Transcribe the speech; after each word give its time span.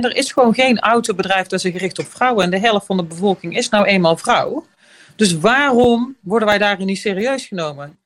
Er 0.00 0.16
is 0.16 0.32
gewoon 0.32 0.54
geen 0.54 0.78
autobedrijf 0.78 1.46
dat 1.46 1.60
zich 1.60 1.72
gericht 1.72 1.98
op 1.98 2.06
vrouwen. 2.06 2.44
En 2.44 2.50
de 2.50 2.58
helft 2.58 2.86
van 2.86 2.96
de 2.96 3.04
bevolking 3.04 3.56
is 3.56 3.68
nou 3.68 3.84
eenmaal 3.84 4.16
vrouw. 4.16 4.66
Dus 5.16 5.38
waarom 5.38 6.16
worden 6.20 6.48
wij 6.48 6.58
daarin 6.58 6.86
niet 6.86 6.98
serieus 6.98 7.46
genomen? 7.46 7.98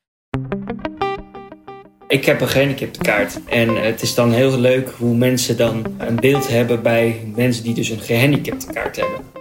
Ik 2.07 2.25
heb 2.25 2.41
een 2.41 2.47
gehandicaptenkaart. 2.47 3.39
En 3.45 3.83
het 3.83 4.01
is 4.01 4.15
dan 4.15 4.31
heel 4.31 4.59
leuk 4.59 4.89
hoe 4.89 5.15
mensen 5.15 5.57
dan 5.57 5.85
een 5.97 6.15
beeld 6.15 6.47
hebben 6.47 6.81
bij 6.81 7.31
mensen 7.35 7.63
die 7.63 7.73
dus 7.73 7.89
een 7.89 7.99
gehandicaptenkaart 7.99 8.95
hebben. 8.95 9.33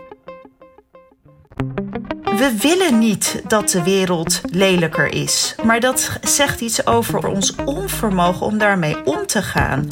We 2.22 2.56
willen 2.60 2.98
niet 2.98 3.42
dat 3.48 3.68
de 3.68 3.82
wereld 3.82 4.40
lelijker 4.50 5.14
is. 5.14 5.54
Maar 5.64 5.80
dat 5.80 6.18
zegt 6.22 6.60
iets 6.60 6.86
over 6.86 7.26
ons 7.26 7.54
onvermogen 7.64 8.46
om 8.46 8.58
daarmee 8.58 9.04
om 9.04 9.26
te 9.26 9.42
gaan. 9.42 9.86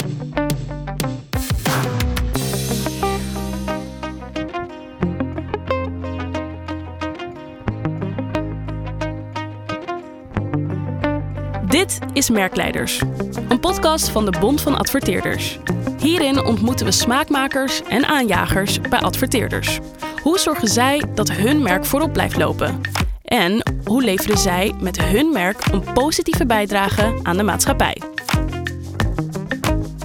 Dit 11.83 11.99
is 12.13 12.29
Merkleiders, 12.29 13.01
een 13.49 13.59
podcast 13.59 14.09
van 14.09 14.25
de 14.25 14.39
Bond 14.39 14.61
van 14.61 14.77
Adverteerders. 14.77 15.59
Hierin 15.99 16.45
ontmoeten 16.45 16.85
we 16.85 16.91
smaakmakers 16.91 17.81
en 17.83 18.05
aanjagers 18.05 18.81
bij 18.81 18.99
adverteerders. 18.99 19.79
Hoe 20.21 20.39
zorgen 20.39 20.67
zij 20.67 21.03
dat 21.13 21.31
hun 21.31 21.61
merk 21.61 21.85
voorop 21.85 22.13
blijft 22.13 22.37
lopen? 22.37 22.81
En 23.23 23.63
hoe 23.85 24.03
leveren 24.03 24.37
zij 24.37 24.73
met 24.79 25.01
hun 25.01 25.31
merk 25.31 25.65
een 25.71 25.93
positieve 25.93 26.45
bijdrage 26.45 27.19
aan 27.23 27.37
de 27.37 27.43
maatschappij? 27.43 28.01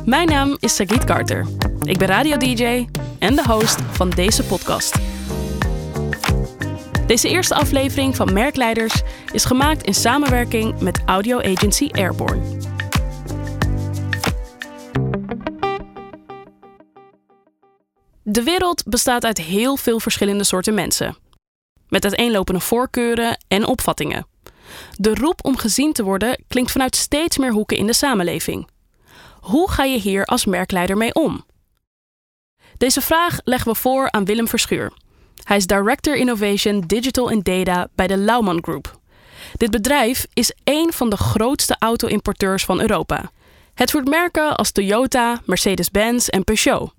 Mijn 0.04 0.28
naam 0.28 0.56
is 0.60 0.74
Sagit 0.74 1.04
Carter. 1.04 1.46
Ik 1.82 1.98
ben 1.98 2.08
radio-dj 2.08 2.86
en 3.18 3.34
de 3.34 3.44
host 3.48 3.78
van 3.90 4.10
deze 4.10 4.44
podcast. 4.44 4.98
Deze 7.08 7.28
eerste 7.28 7.54
aflevering 7.54 8.16
van 8.16 8.32
Merkleiders 8.32 9.02
is 9.32 9.44
gemaakt 9.44 9.82
in 9.82 9.94
samenwerking 9.94 10.80
met 10.80 11.02
audio 11.06 11.40
agency 11.40 11.88
Airborne. 11.92 12.42
De 18.22 18.42
wereld 18.42 18.84
bestaat 18.84 19.24
uit 19.24 19.38
heel 19.38 19.76
veel 19.76 20.00
verschillende 20.00 20.44
soorten 20.44 20.74
mensen. 20.74 21.16
Met 21.88 22.04
uiteenlopende 22.04 22.60
voorkeuren 22.60 23.44
en 23.48 23.66
opvattingen. 23.66 24.26
De 24.96 25.14
roep 25.14 25.44
om 25.44 25.56
gezien 25.56 25.92
te 25.92 26.02
worden 26.02 26.44
klinkt 26.48 26.70
vanuit 26.70 26.96
steeds 26.96 27.38
meer 27.38 27.52
hoeken 27.52 27.76
in 27.76 27.86
de 27.86 27.94
samenleving. 27.94 28.68
Hoe 29.40 29.70
ga 29.70 29.84
je 29.84 29.98
hier 29.98 30.24
als 30.24 30.44
merkleider 30.44 30.96
mee 30.96 31.14
om? 31.14 31.44
Deze 32.76 33.00
vraag 33.00 33.40
leggen 33.44 33.72
we 33.72 33.78
voor 33.78 34.10
aan 34.10 34.24
Willem 34.24 34.48
Verschuur. 34.48 34.92
Hij 35.48 35.56
is 35.56 35.66
Director 35.66 36.16
Innovation 36.16 36.80
Digital 36.86 37.30
and 37.30 37.44
Data 37.44 37.88
bij 37.94 38.06
de 38.06 38.16
Lauman 38.16 38.58
Group. 38.62 38.98
Dit 39.56 39.70
bedrijf 39.70 40.26
is 40.32 40.52
één 40.64 40.92
van 40.92 41.10
de 41.10 41.16
grootste 41.16 41.76
auto-importeurs 41.78 42.64
van 42.64 42.80
Europa. 42.80 43.30
Het 43.74 43.90
voert 43.90 44.08
merken 44.08 44.56
als 44.56 44.70
Toyota, 44.70 45.40
Mercedes-Benz 45.44 46.28
en 46.28 46.44
Peugeot. 46.44 46.92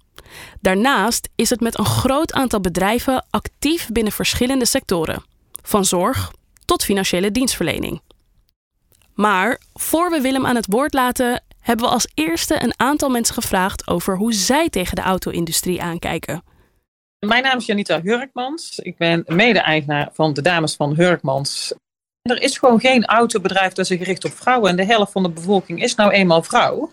Daarnaast 0.61 1.29
is 1.35 1.49
het 1.49 1.59
met 1.59 1.77
een 1.77 1.85
groot 1.85 2.33
aantal 2.33 2.59
bedrijven 2.61 3.25
actief 3.29 3.87
binnen 3.91 4.13
verschillende 4.13 4.65
sectoren, 4.65 5.23
van 5.61 5.85
zorg 5.85 6.31
tot 6.65 6.83
financiële 6.83 7.31
dienstverlening. 7.31 8.01
Maar 9.13 9.59
voor 9.73 10.09
we 10.09 10.21
Willem 10.21 10.45
aan 10.45 10.55
het 10.55 10.67
woord 10.69 10.93
laten, 10.93 11.43
hebben 11.59 11.85
we 11.85 11.91
als 11.91 12.07
eerste 12.13 12.63
een 12.63 12.73
aantal 12.77 13.09
mensen 13.09 13.33
gevraagd 13.35 13.87
over 13.87 14.17
hoe 14.17 14.33
zij 14.33 14.69
tegen 14.69 14.95
de 14.95 15.01
auto-industrie 15.01 15.81
aankijken. 15.81 16.48
Mijn 17.19 17.43
naam 17.43 17.57
is 17.57 17.65
Janita 17.65 18.01
Hurkmans. 18.01 18.79
Ik 18.79 18.97
ben 18.97 19.23
mede-eigenaar 19.27 20.09
van 20.13 20.33
de 20.33 20.41
Dames 20.41 20.75
van 20.75 20.95
Hurkmans. 20.95 21.73
Er 22.21 22.41
is 22.41 22.57
gewoon 22.57 22.79
geen 22.79 23.05
autobedrijf 23.05 23.73
dat 23.73 23.87
zich 23.87 23.97
gericht 23.97 24.25
op 24.25 24.31
vrouwen. 24.31 24.69
En 24.69 24.75
de 24.75 24.85
helft 24.85 25.11
van 25.11 25.23
de 25.23 25.29
bevolking 25.29 25.83
is 25.83 25.95
nou 25.95 26.11
eenmaal 26.11 26.43
vrouw. 26.43 26.91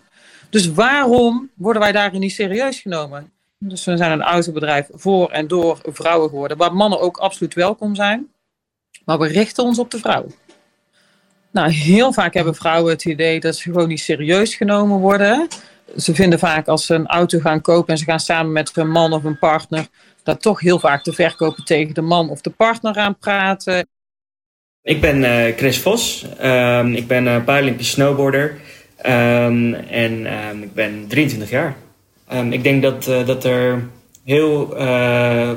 Dus 0.49 0.71
waarom 0.71 1.49
worden 1.55 1.81
wij 1.81 1.91
daarin 1.91 2.19
niet 2.19 2.31
serieus 2.31 2.79
genomen? 2.79 3.31
Dus 3.59 3.85
we 3.85 3.97
zijn 3.97 4.11
een 4.11 4.21
autobedrijf 4.21 4.87
voor 4.91 5.31
en 5.31 5.47
door 5.47 5.79
vrouwen 5.83 6.29
geworden. 6.29 6.57
Waar 6.57 6.73
mannen 6.73 6.99
ook 6.99 7.17
absoluut 7.17 7.53
welkom 7.53 7.95
zijn. 7.95 8.27
Maar 9.05 9.19
we 9.19 9.27
richten 9.27 9.63
ons 9.63 9.79
op 9.79 9.91
de 9.91 9.99
vrouw. 9.99 10.25
Nou, 11.51 11.71
heel 11.71 12.13
vaak 12.13 12.33
hebben 12.33 12.55
vrouwen 12.55 12.91
het 12.91 13.05
idee 13.05 13.39
dat 13.39 13.55
ze 13.55 13.71
gewoon 13.71 13.87
niet 13.87 13.99
serieus 13.99 14.55
genomen 14.55 14.99
worden. 14.99 15.47
Ze 15.97 16.15
vinden 16.15 16.39
vaak 16.39 16.67
als 16.67 16.85
ze 16.85 16.93
een 16.93 17.07
auto 17.07 17.39
gaan 17.39 17.61
kopen 17.61 17.93
en 17.93 17.97
ze 17.97 18.05
gaan 18.05 18.19
samen 18.19 18.51
met 18.51 18.75
hun 18.75 18.89
man 18.89 19.13
of 19.13 19.23
een 19.23 19.39
partner, 19.39 19.87
dat 20.27 20.41
toch 20.41 20.59
heel 20.59 20.79
vaak 20.79 21.03
de 21.03 21.13
verkoper 21.13 21.63
tegen 21.63 21.93
de 21.93 22.01
man 22.01 22.29
of 22.29 22.41
de 22.41 22.49
partner 22.49 22.95
aan 22.95 23.17
praten. 23.17 23.87
Ik 24.81 25.01
ben 25.01 25.17
uh, 25.17 25.57
Chris 25.57 25.79
Vos. 25.79 26.25
Um, 26.43 26.93
ik 26.93 27.07
ben 27.07 27.25
uh, 27.25 27.43
Paralympisch 27.43 27.89
snowboarder. 27.89 28.59
Um, 29.05 29.73
en 29.73 30.33
um, 30.33 30.63
ik 30.63 30.73
ben 30.73 31.05
23 31.07 31.49
jaar. 31.49 31.75
ik 32.49 32.63
denk 32.63 32.81
dat, 32.81 33.07
uh, 33.07 33.25
dat 33.25 33.43
er 33.43 33.89
heel 34.23 34.73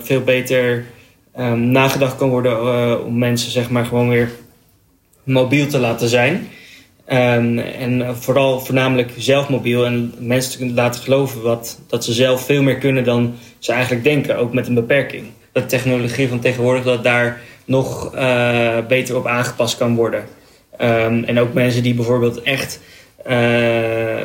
veel 0.02 0.20
beter 0.24 0.84
nagedacht 1.54 2.16
kan 2.16 2.28
worden 2.28 3.04
om 3.04 3.18
mensen 3.18 3.50
zeg 3.50 3.70
maar 3.70 3.84
gewoon 3.84 4.08
weer 4.08 4.30
mobiel 5.22 5.66
te 5.66 5.78
laten 5.78 6.08
zijn. 6.08 6.48
en 7.04 8.16
vooral 8.16 8.60
voornamelijk 8.60 9.12
zelf 9.16 9.48
mobiel 9.48 9.84
en 9.84 10.14
mensen 10.18 10.58
te 10.58 10.74
laten 10.74 11.02
geloven 11.02 11.42
wat, 11.42 11.80
dat 11.86 12.04
ze 12.04 12.12
zelf 12.12 12.44
veel 12.44 12.62
meer 12.62 12.78
kunnen 12.78 13.04
dan 13.04 13.34
ze 13.60 13.72
eigenlijk 13.72 14.04
denken, 14.04 14.38
ook 14.38 14.52
met 14.52 14.66
een 14.66 14.74
beperking. 14.74 15.24
Dat 15.52 15.68
technologie 15.68 16.28
van 16.28 16.40
tegenwoordig 16.40 16.84
dat 16.84 17.04
daar 17.04 17.40
nog 17.64 18.14
uh, 18.14 18.76
beter 18.88 19.16
op 19.16 19.26
aangepast 19.26 19.76
kan 19.76 19.94
worden. 19.94 20.24
Um, 20.80 21.24
en 21.24 21.40
ook 21.40 21.52
mensen 21.52 21.82
die 21.82 21.94
bijvoorbeeld 21.94 22.42
echt 22.42 22.80
uh, 23.26 24.20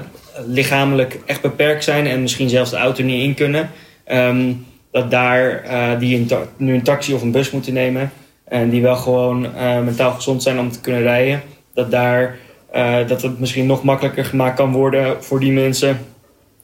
lichamelijk 0.46 1.19
echt 1.25 1.41
beperkt 1.41 1.84
zijn 1.84 2.07
en 2.07 2.22
misschien 2.22 2.50
zelfs 2.50 2.69
de 2.69 2.78
auto 2.78 3.03
niet 3.03 3.23
in 3.23 3.34
kunnen. 3.34 3.69
Um, 4.12 4.66
dat 4.91 5.12
daar 5.12 5.66
uh, 5.66 6.00
die 6.00 6.25
nu 6.57 6.73
een 6.73 6.84
taxi 6.84 7.13
of 7.13 7.22
een 7.22 7.31
bus 7.31 7.52
moeten 7.52 7.73
nemen. 7.73 8.12
En 8.47 8.69
die 8.69 8.81
wel 8.81 8.96
gewoon 8.96 9.41
mentaal 9.84 10.12
gezond 10.12 10.44
zijn 10.44 10.59
om 10.59 10.72
te 10.72 10.81
kunnen 10.81 11.02
rijden. 11.02 11.41
Dat, 11.73 11.91
daar, 11.91 12.38
dat 13.07 13.22
het 13.22 13.40
misschien 13.40 13.66
nog 13.66 13.84
makkelijker 13.84 14.25
gemaakt 14.25 14.56
kan 14.56 14.72
worden 14.72 15.23
voor 15.23 15.40
die 15.40 15.52
mensen 15.52 16.00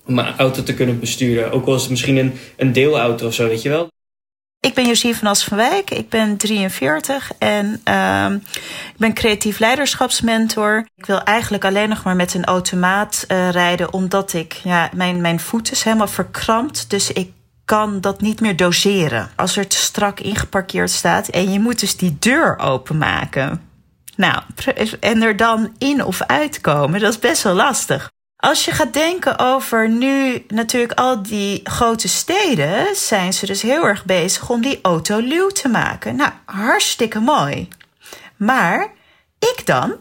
om 0.05 0.19
een 0.19 0.37
auto 0.37 0.63
te 0.63 0.73
kunnen 0.73 0.99
besturen. 0.99 1.51
Ook 1.51 1.65
al 1.65 1.75
is 1.75 1.81
het 1.81 1.89
misschien 1.89 2.17
een, 2.17 2.33
een 2.57 2.73
deelauto 2.73 3.27
of 3.27 3.33
zo, 3.33 3.47
weet 3.47 3.61
je 3.61 3.69
wel. 3.69 3.89
Ik 4.59 4.73
ben 4.73 4.85
Josie 4.85 5.15
van 5.15 5.27
As 5.27 5.43
van 5.43 5.57
Wijk, 5.57 5.91
ik 5.91 6.09
ben 6.09 6.37
43 6.37 7.31
en 7.37 7.81
uh, 7.85 8.25
ik 8.93 8.97
ben 8.97 9.13
creatief 9.13 9.59
leiderschapsmentor. 9.59 10.85
Ik 10.95 11.05
wil 11.05 11.23
eigenlijk 11.23 11.65
alleen 11.65 11.89
nog 11.89 12.03
maar 12.03 12.15
met 12.15 12.33
een 12.33 12.45
automaat 12.45 13.25
uh, 13.27 13.49
rijden, 13.49 13.93
omdat 13.93 14.33
ik, 14.33 14.53
ja, 14.53 14.89
mijn, 14.93 15.21
mijn 15.21 15.39
voet 15.39 15.71
is 15.71 15.83
helemaal 15.83 16.07
verkrampt. 16.07 16.89
Dus 16.89 17.11
ik 17.11 17.31
kan 17.65 18.01
dat 18.01 18.21
niet 18.21 18.41
meer 18.41 18.55
doseren. 18.55 19.29
Als 19.35 19.57
er 19.57 19.67
te 19.67 19.77
strak 19.77 20.19
ingeparkeerd 20.19 20.91
staat 20.91 21.27
en 21.27 21.51
je 21.51 21.59
moet 21.59 21.79
dus 21.79 21.97
die 21.97 22.15
deur 22.19 22.59
openmaken. 22.59 23.61
Nou, 24.15 24.41
en 24.99 25.21
er 25.21 25.37
dan 25.37 25.75
in 25.77 26.03
of 26.03 26.21
uitkomen, 26.21 26.99
dat 26.99 27.11
is 27.11 27.19
best 27.19 27.43
wel 27.43 27.53
lastig. 27.53 28.11
Als 28.41 28.65
je 28.65 28.71
gaat 28.71 28.93
denken 28.93 29.39
over 29.39 29.89
nu 29.89 30.45
natuurlijk 30.47 30.99
al 30.99 31.23
die 31.23 31.59
grote 31.63 32.07
steden, 32.07 32.95
zijn 32.95 33.33
ze 33.33 33.45
dus 33.45 33.61
heel 33.61 33.87
erg 33.87 34.05
bezig 34.05 34.49
om 34.49 34.61
die 34.61 34.79
auto 34.81 35.19
luw 35.19 35.47
te 35.47 35.67
maken. 35.67 36.15
Nou, 36.15 36.31
hartstikke 36.45 37.19
mooi. 37.19 37.67
Maar 38.35 38.87
ik 39.39 39.65
dan, 39.65 39.95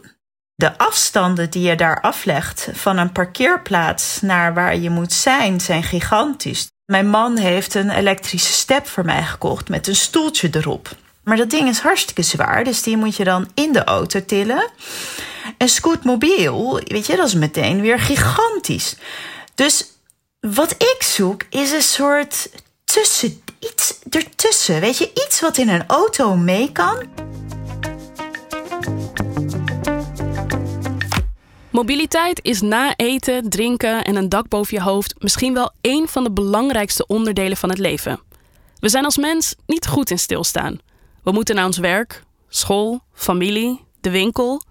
de 0.54 0.78
afstanden 0.78 1.50
die 1.50 1.68
je 1.68 1.76
daar 1.76 2.00
aflegt 2.00 2.68
van 2.72 2.98
een 2.98 3.12
parkeerplaats 3.12 4.20
naar 4.20 4.54
waar 4.54 4.76
je 4.76 4.90
moet 4.90 5.12
zijn, 5.12 5.60
zijn 5.60 5.82
gigantisch. 5.82 6.70
Mijn 6.84 7.08
man 7.08 7.38
heeft 7.38 7.74
een 7.74 7.90
elektrische 7.90 8.52
step 8.52 8.86
voor 8.86 9.04
mij 9.04 9.22
gekocht 9.22 9.68
met 9.68 9.86
een 9.86 9.96
stoeltje 9.96 10.48
erop. 10.52 10.88
Maar 11.30 11.38
dat 11.38 11.50
ding 11.50 11.68
is 11.68 11.78
hartstikke 11.78 12.22
zwaar, 12.22 12.64
dus 12.64 12.82
die 12.82 12.96
moet 12.96 13.16
je 13.16 13.24
dan 13.24 13.48
in 13.54 13.72
de 13.72 13.84
auto 13.84 14.24
tillen. 14.24 14.70
En 15.56 15.68
scootmobiel, 15.68 16.80
weet 16.84 17.06
je, 17.06 17.16
dat 17.16 17.26
is 17.26 17.34
meteen 17.34 17.80
weer 17.80 17.98
gigantisch. 17.98 18.96
Dus 19.54 19.86
wat 20.40 20.72
ik 20.72 20.96
zoek 21.02 21.42
is 21.50 21.70
een 21.70 21.82
soort 21.82 22.50
tussen, 22.84 23.42
iets 23.58 23.98
ertussen. 24.08 24.80
Weet 24.80 24.98
je, 24.98 25.10
iets 25.26 25.40
wat 25.40 25.56
in 25.58 25.68
een 25.68 25.86
auto 25.86 26.36
mee 26.36 26.72
kan. 26.72 26.96
Mobiliteit 31.70 32.40
is 32.42 32.60
na 32.60 32.96
eten, 32.96 33.48
drinken 33.48 34.04
en 34.04 34.16
een 34.16 34.28
dak 34.28 34.48
boven 34.48 34.76
je 34.76 34.82
hoofd 34.82 35.14
misschien 35.18 35.54
wel 35.54 35.72
één 35.80 36.08
van 36.08 36.24
de 36.24 36.32
belangrijkste 36.32 37.06
onderdelen 37.06 37.56
van 37.56 37.68
het 37.68 37.78
leven. 37.78 38.20
We 38.80 38.88
zijn 38.88 39.04
als 39.04 39.16
mens 39.16 39.54
niet 39.66 39.86
goed 39.86 40.10
in 40.10 40.18
stilstaan. 40.18 40.80
We 41.22 41.32
moeten 41.32 41.54
naar 41.54 41.66
ons 41.66 41.78
werk, 41.78 42.22
school, 42.48 43.02
familie, 43.12 43.80
de 44.00 44.10
winkel. 44.10 44.62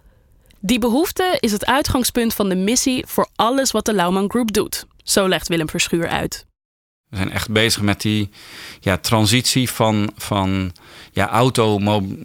Die 0.60 0.80
behoefte 0.80 1.38
is 1.40 1.52
het 1.52 1.66
uitgangspunt 1.66 2.34
van 2.34 2.50
de 2.50 2.56
missie 2.56 3.06
voor 3.08 3.28
alles 3.36 3.72
wat 3.72 3.86
de 3.86 3.94
Lauman 3.94 4.30
Group 4.30 4.54
doet. 4.54 4.86
Zo 5.04 5.28
legt 5.28 5.48
Willem 5.48 5.70
Verschuur 5.70 6.08
uit. 6.08 6.46
We 7.10 7.16
zijn 7.16 7.32
echt 7.32 7.50
bezig 7.50 7.82
met 7.82 8.02
die 8.02 8.30
ja, 8.80 8.98
transitie 8.98 9.70
van, 9.70 10.12
van 10.18 10.72
ja, 11.12 11.30
auto, 11.30 11.80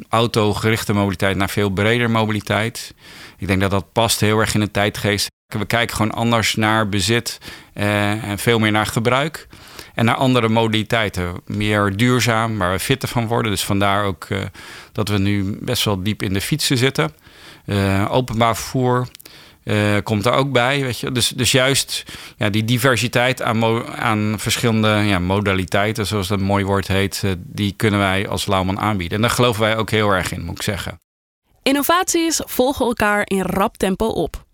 autogerichte 0.09 0.93
mobiliteit 0.93 1.37
naar 1.37 1.51
veel 1.51 1.71
breder 1.71 2.11
mobiliteit. 2.11 2.95
Ik 3.39 3.47
denk 3.47 3.61
dat 3.61 3.71
dat 3.71 3.93
past 3.93 4.21
heel 4.21 4.39
erg 4.39 4.55
in 4.55 4.61
de 4.61 4.71
tijdgeest. 4.71 5.29
We 5.47 5.67
kijken 5.67 5.97
gewoon 5.97 6.13
anders 6.13 6.55
naar 6.55 6.89
bezit 6.89 7.39
eh, 7.73 8.25
en 8.25 8.39
veel 8.39 8.59
meer 8.59 8.71
naar 8.71 8.87
gebruik. 8.87 9.49
En 9.95 10.05
naar 10.05 10.15
andere 10.15 10.49
modaliteiten. 10.49 11.35
Meer 11.47 11.97
duurzaam, 11.97 12.59
waar 12.59 12.73
we 12.73 12.79
fitter 12.79 13.09
van 13.09 13.27
worden. 13.27 13.51
Dus 13.51 13.65
vandaar 13.65 14.05
ook 14.05 14.27
uh, 14.29 14.39
dat 14.93 15.09
we 15.09 15.19
nu 15.19 15.59
best 15.61 15.85
wel 15.85 16.03
diep 16.03 16.23
in 16.23 16.33
de 16.33 16.41
fietsen 16.41 16.79
zitten. 16.79 17.13
Uh, 17.67 18.13
openbaar 18.13 18.57
vervoer, 18.57 19.09
uh, 19.65 19.97
komt 20.03 20.27
er 20.27 20.33
ook 20.33 20.53
bij. 20.53 20.81
Weet 20.81 20.99
je? 20.99 21.13
Dus, 21.13 21.29
dus 21.29 21.53
juist 21.53 22.05
ja, 22.37 22.51
die 22.51 22.65
diversiteit 22.65 23.43
aan, 23.43 23.87
aan 23.97 24.35
verschillende 24.39 24.89
ja, 24.89 25.19
modaliteiten, 25.19 26.07
zoals 26.07 26.29
dat 26.29 26.41
mooi 26.41 26.65
woord 26.65 26.89
heet, 26.89 27.23
die 27.39 27.75
kunnen 27.77 28.01
wij 28.01 28.29
als 28.29 28.47
Lauwman 28.47 28.81
aanbieden. 28.81 29.17
En 29.17 29.23
daar 29.23 29.31
geloven 29.31 29.63
wij 29.63 29.77
ook 29.77 29.91
heel 29.91 30.11
erg 30.11 30.33
in, 30.33 30.45
moet 30.45 30.57
ik 30.57 30.63
zeggen. 30.63 31.01
Innovaties 31.63 32.41
volgen 32.45 32.87
elkaar 32.87 33.23
in 33.25 33.43
rap 33.43 33.77
tempo 33.77 34.07
op. 34.07 34.45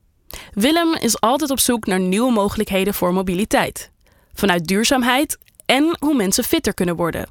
Willem 0.53 0.95
is 0.95 1.21
altijd 1.21 1.51
op 1.51 1.59
zoek 1.59 1.87
naar 1.87 2.01
nieuwe 2.01 2.33
mogelijkheden 2.33 2.95
voor 2.95 3.13
mobiliteit. 3.13 3.91
Vanuit 4.35 4.67
duurzaamheid 4.67 5.39
en 5.67 5.97
hoe 5.99 6.15
mensen 6.15 6.45
fitter 6.45 6.75
kunnen 6.75 6.97
worden. 6.97 7.29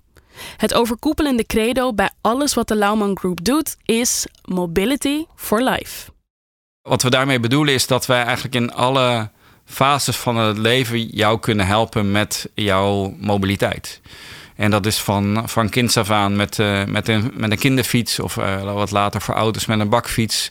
Het 0.58 0.74
overkoepelende 0.74 1.46
credo 1.46 1.94
bij 1.94 2.10
alles 2.22 2.54
wat 2.54 2.68
de 2.68 2.76
Lauwman 2.76 3.18
Group 3.18 3.44
doet 3.44 3.78
is 3.86 4.26
Mobility 4.46 5.26
for 5.36 5.62
Life. 5.62 6.12
Wat 6.82 7.02
we 7.02 7.10
daarmee 7.10 7.40
bedoelen 7.40 7.74
is 7.74 7.88
dat 7.88 8.06
wij 8.06 8.24
eigenlijk 8.24 8.56
in 8.56 8.74
alle 8.74 9.30
fases 9.66 10.18
van 10.18 10.38
het 10.38 10.58
leven 10.58 11.06
jou 11.08 11.40
kunnen 11.40 11.66
helpen 11.68 12.12
met 12.12 12.50
jouw 12.54 13.16
mobiliteit. 13.20 14.02
En 14.60 14.72
dat 14.72 14.86
is 14.86 15.00
van, 15.00 15.44
van 15.46 15.70
kinds 15.70 15.98
af 15.98 16.10
aan 16.10 16.36
met, 16.36 16.58
uh, 16.58 16.84
met, 16.86 17.08
een, 17.08 17.32
met 17.34 17.52
een 17.52 17.58
kinderfiets 17.58 18.20
of 18.20 18.36
uh, 18.38 18.74
wat 18.74 18.92
later 18.92 19.22
voor 19.22 19.36
auto's 19.36 19.66
met 19.66 19.80
een 19.80 19.90
bakfiets. 19.90 20.50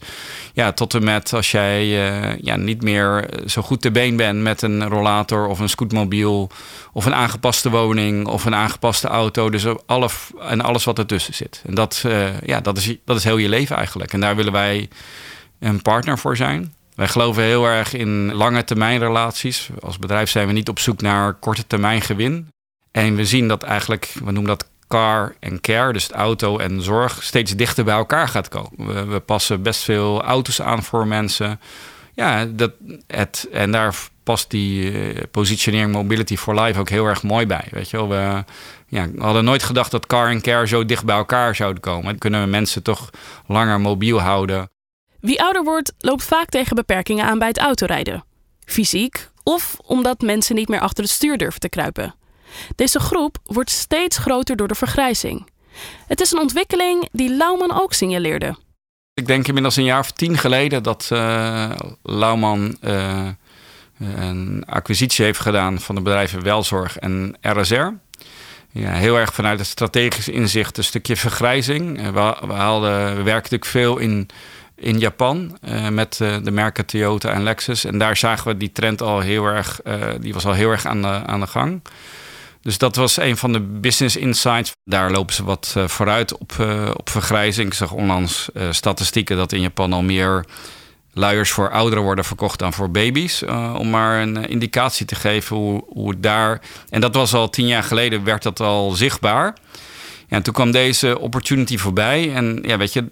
Ja, 0.52 0.72
tot 0.72 0.94
en 0.94 1.05
met 1.05 1.32
als 1.32 1.50
jij 1.50 1.87
uh, 1.87 2.38
ja, 2.40 2.56
niet 2.56 2.82
meer 2.82 3.28
zo 3.46 3.62
goed 3.62 3.81
te 3.81 3.90
been 3.90 4.16
bent 4.16 4.40
met 4.43 4.62
een 4.62 4.88
rollator 4.88 5.46
of 5.46 5.58
een 5.58 5.69
scootmobiel 5.69 6.50
of 6.93 7.06
een 7.06 7.14
aangepaste 7.14 7.70
woning 7.70 8.26
of 8.26 8.44
een 8.44 8.55
aangepaste 8.55 9.08
auto. 9.08 9.50
Dus 9.50 9.64
alle, 9.87 10.08
en 10.40 10.60
alles 10.60 10.84
wat 10.84 10.99
ertussen 10.99 11.34
zit. 11.34 11.62
En 11.66 11.75
dat, 11.75 12.05
ja, 12.44 12.60
dat, 12.60 12.76
is, 12.76 12.96
dat 13.05 13.16
is 13.16 13.25
heel 13.25 13.37
je 13.37 13.49
leven 13.49 13.76
eigenlijk. 13.76 14.12
En 14.12 14.20
daar 14.20 14.37
willen 14.37 14.52
wij 14.52 14.88
een 15.60 15.82
partner 15.82 16.19
voor 16.19 16.37
zijn. 16.37 16.75
Wij 16.94 17.08
geloven 17.08 17.43
heel 17.43 17.66
erg 17.66 17.94
in 17.94 18.32
lange 18.32 18.64
termijn 18.64 18.99
relaties. 18.99 19.69
Als 19.81 19.99
bedrijf 19.99 20.31
zijn 20.31 20.46
we 20.46 20.52
niet 20.52 20.69
op 20.69 20.78
zoek 20.78 21.00
naar 21.00 21.34
korte 21.34 21.66
termijn 21.66 22.00
gewin. 22.00 22.49
En 22.90 23.14
we 23.14 23.25
zien 23.25 23.49
dat 23.49 23.62
eigenlijk, 23.62 24.12
we 24.25 24.31
noemen 24.31 24.44
dat 24.44 24.69
car 24.88 25.35
en 25.40 25.61
care, 25.61 25.93
dus 25.93 26.11
auto 26.11 26.58
en 26.58 26.82
zorg, 26.82 27.23
steeds 27.23 27.56
dichter 27.56 27.85
bij 27.85 27.94
elkaar 27.94 28.29
gaat 28.29 28.49
komen. 28.49 29.11
We, 29.11 29.20
passen 29.20 29.62
best 29.62 29.82
veel 29.82 30.23
auto's 30.23 30.62
aan 30.62 30.82
voor 30.82 31.06
mensen. 31.06 31.61
Ja, 32.14 32.44
dat, 32.44 32.73
het, 33.06 33.49
en 33.52 33.70
daar 33.70 33.94
past 34.23 34.50
die 34.50 34.93
uh, 34.93 35.23
positionering 35.31 35.93
Mobility 35.93 36.37
for 36.37 36.61
Life 36.61 36.81
ook 36.81 36.88
heel 36.88 37.06
erg 37.06 37.23
mooi 37.23 37.46
bij. 37.46 37.64
Weet 37.70 37.90
je 37.90 37.96
wel, 37.96 38.08
we, 38.08 38.44
ja, 38.87 39.11
we 39.11 39.23
hadden 39.23 39.44
nooit 39.44 39.62
gedacht 39.62 39.91
dat 39.91 40.06
car 40.06 40.29
en 40.29 40.41
care 40.41 40.67
zo 40.67 40.84
dicht 40.84 41.05
bij 41.05 41.17
elkaar 41.17 41.55
zouden 41.55 41.82
komen. 41.82 42.05
Dan 42.05 42.19
kunnen 42.19 42.43
we 42.43 42.49
mensen 42.49 42.82
toch 42.82 43.11
langer 43.46 43.81
mobiel 43.81 44.20
houden. 44.20 44.70
Wie 45.20 45.43
ouder 45.43 45.64
wordt, 45.64 45.93
loopt 45.99 46.25
vaak 46.25 46.49
tegen 46.49 46.76
beperkingen 46.76 47.25
aan 47.25 47.38
bij 47.38 47.49
het 47.49 47.58
autorijden. 47.58 48.25
Fysiek 48.64 49.29
of 49.43 49.76
omdat 49.82 50.20
mensen 50.20 50.55
niet 50.55 50.69
meer 50.69 50.81
achter 50.81 51.05
het 51.05 51.12
stuur 51.12 51.38
durven 51.38 51.61
te 51.61 51.69
kruipen. 51.69 52.14
Deze 52.74 53.00
groep 53.00 53.38
wordt 53.44 53.70
steeds 53.70 54.18
groter 54.18 54.56
door 54.56 54.68
de 54.68 54.74
vergrijzing. 54.74 55.46
Het 56.06 56.20
is 56.20 56.32
een 56.32 56.38
ontwikkeling 56.38 57.08
die 57.12 57.36
Lauwman 57.36 57.80
ook 57.80 57.92
signaleerde. 57.92 58.56
Ik 59.14 59.26
denk 59.26 59.46
inmiddels 59.46 59.76
een 59.76 59.84
jaar 59.84 59.98
of 59.98 60.10
tien 60.10 60.38
geleden 60.38 60.82
dat 60.82 61.08
uh, 61.12 61.70
Lauwman 62.02 62.76
uh, 62.80 63.28
een 63.98 64.64
acquisitie 64.66 65.24
heeft 65.24 65.40
gedaan 65.40 65.80
van 65.80 65.94
de 65.94 66.00
bedrijven 66.00 66.42
Welzorg 66.42 66.98
en 66.98 67.36
RSR. 67.40 67.88
Ja, 68.72 68.92
heel 68.92 69.16
erg 69.16 69.34
vanuit 69.34 69.58
het 69.58 69.68
strategisch 69.68 70.28
inzicht 70.28 70.78
een 70.78 70.84
stukje 70.84 71.16
vergrijzing. 71.16 72.02
We, 72.02 72.36
we, 72.46 72.52
haalden, 72.52 73.16
we 73.16 73.22
werken 73.22 73.52
natuurlijk 73.52 73.64
veel 73.64 73.98
in 73.98 74.28
in 74.80 74.98
Japan 74.98 75.58
met 75.90 76.16
de 76.16 76.50
merken 76.50 76.86
Toyota 76.86 77.30
en 77.30 77.42
Lexus. 77.42 77.84
En 77.84 77.98
daar 77.98 78.16
zagen 78.16 78.46
we 78.48 78.56
die 78.56 78.72
trend 78.72 79.02
al 79.02 79.20
heel 79.20 79.44
erg, 79.44 79.80
die 80.20 80.32
was 80.32 80.46
al 80.46 80.52
heel 80.52 80.70
erg 80.70 80.86
aan 80.86 81.02
de, 81.02 81.08
aan 81.08 81.40
de 81.40 81.46
gang. 81.46 81.80
Dus 82.69 82.79
dat 82.79 82.97
was 82.97 83.17
een 83.17 83.37
van 83.37 83.53
de 83.53 83.61
business 83.61 84.17
insights. 84.17 84.73
Daar 84.85 85.11
lopen 85.11 85.35
ze 85.35 85.44
wat 85.44 85.76
vooruit 85.87 86.38
op, 86.38 86.53
op 86.97 87.11
vergrijzing. 87.11 87.67
Ik 87.67 87.75
zag 87.75 87.93
onlangs 87.93 88.49
statistieken 88.70 89.37
dat 89.37 89.53
in 89.53 89.61
Japan 89.61 89.93
al 89.93 90.03
meer 90.03 90.44
luiers 91.12 91.50
voor 91.50 91.70
ouderen 91.70 92.05
worden 92.05 92.25
verkocht 92.25 92.59
dan 92.59 92.73
voor 92.73 92.91
baby's. 92.91 93.43
om 93.76 93.91
maar 93.91 94.23
een 94.23 94.49
indicatie 94.49 95.06
te 95.06 95.15
geven 95.15 95.56
hoe, 95.56 95.85
hoe 95.87 96.11
het 96.11 96.23
daar. 96.23 96.61
En 96.88 97.00
dat 97.00 97.15
was 97.15 97.35
al 97.35 97.50
tien 97.50 97.67
jaar 97.67 97.82
geleden, 97.82 98.25
werd 98.25 98.43
dat 98.43 98.61
al 98.61 98.91
zichtbaar. 98.91 99.56
En 100.29 100.43
toen 100.43 100.55
kwam 100.55 100.70
deze 100.70 101.19
opportunity 101.19 101.79
voorbij. 101.79 102.35
En 102.35 102.59
ja, 102.62 102.76
weet 102.76 102.93
je, 102.93 103.05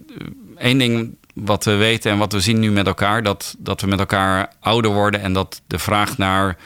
één 0.58 0.78
ding 0.78 1.16
wat 1.34 1.64
we 1.64 1.74
weten 1.74 2.10
en 2.10 2.18
wat 2.18 2.32
we 2.32 2.40
zien 2.40 2.58
nu 2.58 2.70
met 2.70 2.86
elkaar, 2.86 3.22
dat, 3.22 3.54
dat 3.58 3.80
we 3.80 3.86
met 3.86 3.98
elkaar 3.98 4.52
ouder 4.60 4.90
worden 4.90 5.20
en 5.20 5.32
dat 5.32 5.60
de 5.66 5.78
vraag 5.78 6.18
naar, 6.18 6.56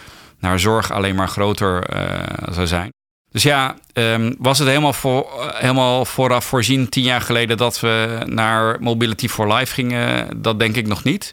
naar 0.41 0.61
zorg 0.61 0.91
alleen 0.91 1.15
maar 1.15 1.29
groter 1.29 1.97
uh, 1.97 2.55
zou 2.55 2.67
zijn. 2.67 2.93
Dus 3.31 3.43
ja, 3.43 3.75
um, 3.93 4.35
was 4.39 4.59
het 4.59 4.69
helemaal, 4.69 4.93
voor, 4.93 5.27
helemaal 5.55 6.05
vooraf 6.05 6.45
voorzien 6.45 6.89
tien 6.89 7.03
jaar 7.03 7.21
geleden 7.21 7.57
dat 7.57 7.81
we 7.81 8.23
naar 8.27 8.77
Mobility 8.81 9.29
for 9.29 9.53
Life 9.53 9.75
gingen? 9.75 10.29
Dat 10.43 10.59
denk 10.59 10.77
ik 10.77 10.87
nog 10.87 11.05
niet. 11.05 11.33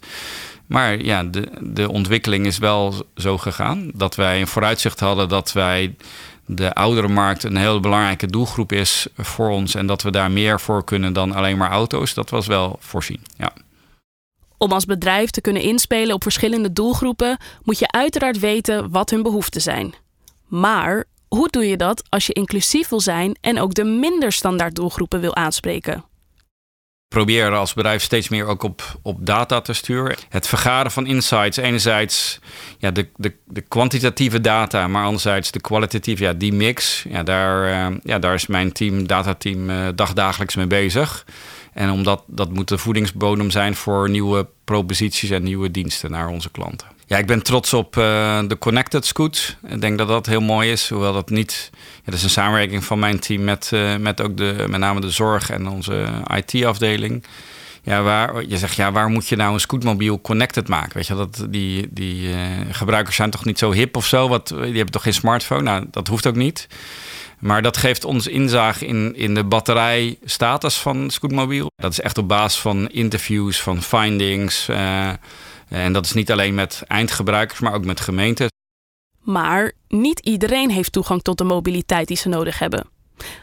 Maar 0.66 1.02
ja, 1.02 1.24
de, 1.24 1.48
de 1.60 1.90
ontwikkeling 1.90 2.46
is 2.46 2.58
wel 2.58 2.94
zo 3.14 3.38
gegaan 3.38 3.90
dat 3.94 4.14
wij 4.14 4.40
een 4.40 4.46
vooruitzicht 4.46 5.00
hadden 5.00 5.28
dat 5.28 5.52
wij 5.52 5.94
de 6.46 6.74
oudere 6.74 7.08
markt 7.08 7.44
een 7.44 7.56
heel 7.56 7.80
belangrijke 7.80 8.26
doelgroep 8.26 8.72
is 8.72 9.06
voor 9.16 9.48
ons 9.50 9.74
en 9.74 9.86
dat 9.86 10.02
we 10.02 10.10
daar 10.10 10.30
meer 10.30 10.60
voor 10.60 10.84
kunnen 10.84 11.12
dan 11.12 11.32
alleen 11.32 11.56
maar 11.56 11.70
auto's, 11.70 12.14
dat 12.14 12.30
was 12.30 12.46
wel 12.46 12.76
voorzien. 12.80 13.20
Ja. 13.36 13.52
Om 14.58 14.72
als 14.72 14.84
bedrijf 14.84 15.30
te 15.30 15.40
kunnen 15.40 15.62
inspelen 15.62 16.14
op 16.14 16.22
verschillende 16.22 16.72
doelgroepen, 16.72 17.38
moet 17.62 17.78
je 17.78 17.90
uiteraard 17.90 18.38
weten 18.38 18.90
wat 18.90 19.10
hun 19.10 19.22
behoeften 19.22 19.60
zijn. 19.60 19.94
Maar 20.46 21.04
hoe 21.28 21.48
doe 21.50 21.68
je 21.68 21.76
dat 21.76 22.02
als 22.08 22.26
je 22.26 22.32
inclusief 22.32 22.88
wil 22.88 23.00
zijn 23.00 23.36
en 23.40 23.60
ook 23.60 23.74
de 23.74 23.84
minder 23.84 24.32
standaard 24.32 24.74
doelgroepen 24.74 25.20
wil 25.20 25.36
aanspreken? 25.36 26.04
proberen 27.08 27.58
als 27.58 27.74
bedrijf 27.74 28.02
steeds 28.02 28.28
meer 28.28 28.46
ook 28.46 28.62
op, 28.62 28.98
op 29.02 29.26
data 29.26 29.60
te 29.60 29.72
sturen. 29.72 30.16
Het 30.28 30.46
vergaren 30.46 30.90
van 30.90 31.06
insights, 31.06 31.56
enerzijds 31.56 32.38
ja, 32.78 32.90
de, 32.90 33.08
de, 33.16 33.34
de 33.44 33.60
kwantitatieve 33.60 34.40
data, 34.40 34.88
maar 34.88 35.04
anderzijds 35.04 35.50
de 35.50 35.60
kwalitatieve, 35.60 36.22
ja, 36.22 36.32
die 36.32 36.52
mix. 36.52 37.04
Ja, 37.08 37.22
daar, 37.22 37.90
uh, 37.90 37.96
ja, 38.02 38.18
daar 38.18 38.34
is 38.34 38.46
mijn 38.46 38.72
team, 38.72 39.06
datateam, 39.06 39.70
uh, 39.70 39.88
dagdagelijks 39.94 40.56
mee 40.56 40.66
bezig. 40.66 41.24
En 41.78 41.90
omdat 41.90 42.22
dat 42.26 42.52
moet 42.52 42.68
de 42.68 42.78
voedingsbodem 42.78 43.50
zijn 43.50 43.74
voor 43.74 44.10
nieuwe 44.10 44.46
proposities 44.64 45.30
en 45.30 45.42
nieuwe 45.42 45.70
diensten 45.70 46.10
naar 46.10 46.28
onze 46.28 46.50
klanten. 46.50 46.88
Ja, 47.06 47.18
ik 47.18 47.26
ben 47.26 47.42
trots 47.42 47.74
op 47.74 47.96
uh, 47.96 48.02
de 48.46 48.58
Connected 48.58 49.06
Scoot. 49.06 49.56
Ik 49.68 49.80
denk 49.80 49.98
dat 49.98 50.08
dat 50.08 50.26
heel 50.26 50.40
mooi 50.40 50.70
is, 50.70 50.88
hoewel 50.88 51.12
dat 51.12 51.30
niet... 51.30 51.70
Ja, 51.72 52.02
dat 52.04 52.14
is 52.14 52.22
een 52.22 52.30
samenwerking 52.30 52.84
van 52.84 52.98
mijn 52.98 53.18
team 53.18 53.44
met, 53.44 53.70
uh, 53.74 53.96
met 53.96 54.20
ook 54.20 54.36
de, 54.36 54.64
met 54.68 54.80
name 54.80 55.00
de 55.00 55.10
zorg 55.10 55.50
en 55.50 55.68
onze 55.68 56.06
IT-afdeling. 56.34 57.24
Ja, 57.82 58.02
waar, 58.02 58.44
je 58.46 58.58
zegt, 58.58 58.76
ja, 58.76 58.92
waar 58.92 59.08
moet 59.08 59.28
je 59.28 59.36
nou 59.36 59.52
een 59.52 59.60
scootmobiel 59.60 60.20
connected 60.20 60.68
maken? 60.68 60.94
Weet 60.94 61.06
je, 61.06 61.14
dat, 61.14 61.46
die, 61.50 61.88
die 61.90 62.28
uh, 62.28 62.36
gebruikers 62.70 63.16
zijn 63.16 63.30
toch 63.30 63.44
niet 63.44 63.58
zo 63.58 63.72
hip 63.72 63.96
of 63.96 64.06
zo? 64.06 64.28
Wat, 64.28 64.48
die 64.48 64.58
hebben 64.58 64.90
toch 64.90 65.02
geen 65.02 65.14
smartphone? 65.14 65.62
Nou, 65.62 65.84
dat 65.90 66.08
hoeft 66.08 66.26
ook 66.26 66.36
niet. 66.36 66.68
Maar 67.38 67.62
dat 67.62 67.76
geeft 67.76 68.04
ons 68.04 68.26
inzage 68.26 68.86
in, 68.86 69.16
in 69.16 69.34
de 69.34 69.44
batterijstatus 69.44 70.76
van 70.76 71.10
scootmobiel. 71.10 71.70
Dat 71.76 71.92
is 71.92 72.00
echt 72.00 72.18
op 72.18 72.28
basis 72.28 72.60
van 72.60 72.88
interviews, 72.88 73.60
van 73.60 73.82
findings... 73.82 74.68
En 75.68 75.92
dat 75.92 76.04
is 76.04 76.12
niet 76.12 76.32
alleen 76.32 76.54
met 76.54 76.82
eindgebruikers, 76.86 77.60
maar 77.60 77.74
ook 77.74 77.84
met 77.84 78.00
gemeenten. 78.00 78.48
Maar 79.20 79.72
niet 79.88 80.18
iedereen 80.18 80.70
heeft 80.70 80.92
toegang 80.92 81.22
tot 81.22 81.38
de 81.38 81.44
mobiliteit 81.44 82.08
die 82.08 82.16
ze 82.16 82.28
nodig 82.28 82.58
hebben. 82.58 82.86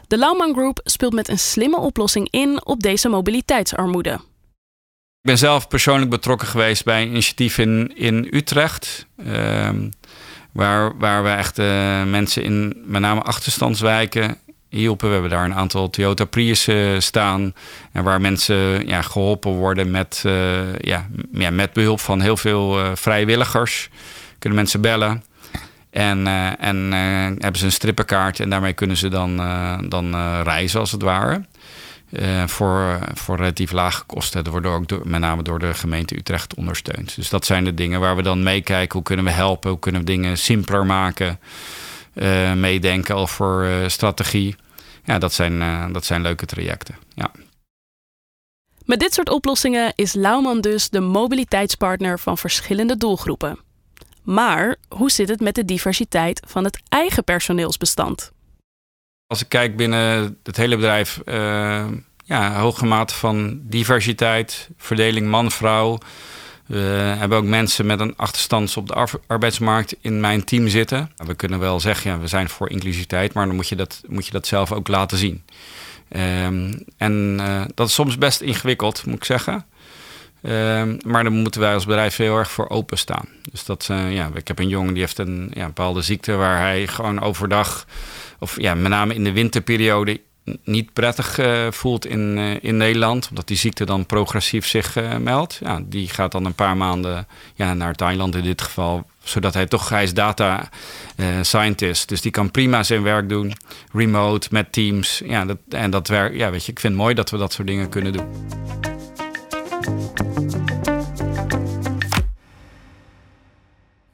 De 0.06 0.18
Lauwman 0.18 0.52
Group 0.52 0.80
speelt 0.84 1.12
met 1.12 1.28
een 1.28 1.38
slimme 1.38 1.76
oplossing 1.76 2.28
in 2.30 2.66
op 2.66 2.82
deze 2.82 3.08
mobiliteitsarmoede. 3.08 4.12
Ik 5.20 5.32
ben 5.32 5.38
zelf 5.38 5.68
persoonlijk 5.68 6.10
betrokken 6.10 6.48
geweest 6.48 6.84
bij 6.84 7.02
een 7.02 7.08
initiatief 7.08 7.58
in, 7.58 7.96
in 7.96 8.28
Utrecht. 8.30 9.06
Uh, 9.16 9.70
waar, 10.56 10.98
waar 10.98 11.22
we 11.22 11.28
echt 11.28 11.58
uh, 11.58 12.04
mensen 12.04 12.42
in 12.42 12.82
met 12.84 13.00
name 13.00 13.22
achterstandswijken 13.22 14.36
hielpen. 14.68 15.06
We 15.06 15.12
hebben 15.12 15.30
daar 15.30 15.44
een 15.44 15.54
aantal 15.54 15.90
Toyota 15.90 16.24
Prius 16.24 16.68
staan. 16.98 17.54
En 17.92 18.04
waar 18.04 18.20
mensen 18.20 18.86
ja, 18.86 19.02
geholpen 19.02 19.50
worden 19.50 19.90
met, 19.90 20.22
uh, 20.26 20.78
ja, 20.78 21.06
met 21.30 21.72
behulp 21.72 22.00
van 22.00 22.20
heel 22.20 22.36
veel 22.36 22.96
vrijwilligers. 22.96 23.88
Kunnen 24.38 24.58
mensen 24.58 24.80
bellen. 24.80 25.24
En, 25.90 26.26
en 26.58 26.92
hebben 27.38 27.56
ze 27.56 27.64
een 27.64 27.72
strippenkaart 27.72 28.40
en 28.40 28.50
daarmee 28.50 28.72
kunnen 28.72 28.96
ze 28.96 29.08
dan, 29.08 29.36
dan 29.88 30.42
reizen 30.42 30.80
als 30.80 30.92
het 30.92 31.02
ware. 31.02 31.42
Voor, 32.46 32.98
voor 33.14 33.36
relatief 33.36 33.72
lage 33.72 34.04
kosten. 34.04 34.44
Dat 34.44 34.52
wordt 34.52 34.66
ook 34.66 35.04
met 35.04 35.20
name 35.20 35.42
door 35.42 35.58
de 35.58 35.74
gemeente 35.74 36.16
Utrecht 36.16 36.54
ondersteund. 36.54 37.16
Dus 37.16 37.28
dat 37.28 37.44
zijn 37.44 37.64
de 37.64 37.74
dingen 37.74 38.00
waar 38.00 38.16
we 38.16 38.22
dan 38.22 38.42
meekijken. 38.42 38.92
Hoe 38.92 39.02
kunnen 39.02 39.24
we 39.24 39.30
helpen? 39.30 39.70
Hoe 39.70 39.78
kunnen 39.78 40.00
we 40.00 40.06
dingen 40.06 40.38
simpeler 40.38 40.86
maken? 40.86 41.38
meedenken 42.54 43.16
over 43.16 43.90
strategie. 43.90 44.56
Ja, 45.04 45.18
dat 45.18 45.32
zijn, 45.32 45.92
dat 45.92 46.04
zijn 46.04 46.22
leuke 46.22 46.46
trajecten. 46.46 46.96
Ja. 47.14 47.30
Met 48.84 49.00
dit 49.00 49.14
soort 49.14 49.30
oplossingen 49.30 49.92
is 49.94 50.12
Lauwman 50.12 50.60
dus 50.60 50.88
de 50.88 51.00
mobiliteitspartner 51.00 52.18
van 52.18 52.38
verschillende 52.38 52.96
doelgroepen. 52.96 53.58
Maar 54.22 54.76
hoe 54.88 55.10
zit 55.10 55.28
het 55.28 55.40
met 55.40 55.54
de 55.54 55.64
diversiteit 55.64 56.42
van 56.46 56.64
het 56.64 56.80
eigen 56.88 57.24
personeelsbestand? 57.24 58.32
Als 59.26 59.42
ik 59.42 59.48
kijk 59.48 59.76
binnen 59.76 60.38
het 60.42 60.56
hele 60.56 60.76
bedrijf, 60.76 61.20
uh, 61.24 61.84
ja, 62.24 62.58
hoge 62.60 62.86
mate 62.86 63.14
van 63.14 63.60
diversiteit, 63.62 64.68
verdeling 64.76 65.26
man-vrouw. 65.26 65.98
We 66.66 67.14
hebben 67.18 67.38
ook 67.38 67.44
mensen 67.44 67.86
met 67.86 68.00
een 68.00 68.16
achterstand 68.16 68.76
op 68.76 68.88
de 68.88 69.08
arbeidsmarkt 69.26 69.96
in 70.00 70.20
mijn 70.20 70.44
team 70.44 70.68
zitten. 70.68 71.10
We 71.16 71.34
kunnen 71.34 71.58
wel 71.58 71.80
zeggen, 71.80 72.20
we 72.20 72.26
zijn 72.26 72.48
voor 72.48 72.70
inclusiviteit, 72.70 73.32
maar 73.32 73.46
dan 73.46 73.54
moet 73.54 73.68
je 73.68 73.76
dat, 73.76 74.02
moet 74.08 74.26
je 74.26 74.32
dat 74.32 74.46
zelf 74.46 74.72
ook 74.72 74.88
laten 74.88 75.18
zien. 75.18 75.44
Ehm, 76.08 76.72
en 76.96 77.36
uh, 77.40 77.64
dat 77.74 77.88
is 77.88 77.94
soms 77.94 78.18
best 78.18 78.40
ingewikkeld, 78.40 79.06
moet 79.06 79.16
ik 79.16 79.24
zeggen. 79.24 79.66
Um, 80.42 80.98
maar 81.06 81.22
daar 81.22 81.32
moeten 81.32 81.60
wij 81.60 81.74
als 81.74 81.84
bedrijf 81.84 82.16
heel 82.16 82.36
erg 82.36 82.50
voor 82.50 82.68
openstaan. 82.68 83.28
Dus 83.50 83.64
dat, 83.64 83.88
uh, 83.90 84.14
ja, 84.14 84.30
ik 84.34 84.48
heb 84.48 84.58
een 84.58 84.68
jongen 84.68 84.92
die 84.92 85.02
heeft 85.02 85.18
een 85.18 85.50
ja, 85.54 85.66
bepaalde 85.66 86.02
ziekte 86.02 86.32
waar 86.32 86.58
hij 86.58 86.86
gewoon 86.86 87.20
overdag, 87.20 87.86
of 88.38 88.60
ja, 88.60 88.74
met 88.74 88.90
name 88.90 89.14
in 89.14 89.24
de 89.24 89.32
winterperiode, 89.32 90.20
niet 90.64 90.92
prettig 90.92 91.38
uh, 91.38 91.70
voelt 91.70 92.06
in, 92.06 92.36
uh, 92.36 92.64
in 92.64 92.76
Nederland. 92.76 93.28
Omdat 93.28 93.46
die 93.46 93.56
ziekte 93.56 93.84
dan 93.84 94.06
progressief 94.06 94.66
zich 94.66 94.96
uh, 94.96 95.16
meldt. 95.16 95.58
Ja, 95.62 95.80
die 95.84 96.08
gaat 96.08 96.32
dan 96.32 96.44
een 96.44 96.54
paar 96.54 96.76
maanden 96.76 97.26
ja, 97.54 97.74
naar 97.74 97.94
Thailand 97.94 98.34
in 98.34 98.42
dit 98.42 98.62
geval. 98.62 99.06
Zodat 99.22 99.54
hij 99.54 99.66
toch, 99.66 99.88
hij 99.88 100.02
is 100.02 100.14
data 100.14 100.68
scientist. 101.42 102.08
Dus 102.08 102.20
die 102.20 102.30
kan 102.30 102.50
prima 102.50 102.82
zijn 102.82 103.02
werk 103.02 103.28
doen. 103.28 103.52
Remote, 103.92 104.48
met 104.50 104.72
teams. 104.72 105.22
Ja, 105.24 105.44
dat, 105.44 105.58
en 105.68 105.90
dat 105.90 106.08
werk, 106.08 106.34
ja, 106.34 106.50
weet 106.50 106.64
je, 106.64 106.72
ik 106.72 106.80
vind 106.80 106.92
het 106.92 107.02
mooi 107.02 107.14
dat 107.14 107.30
we 107.30 107.36
dat 107.36 107.52
soort 107.52 107.68
dingen 107.68 107.88
kunnen 107.88 108.12
doen. 108.12 108.26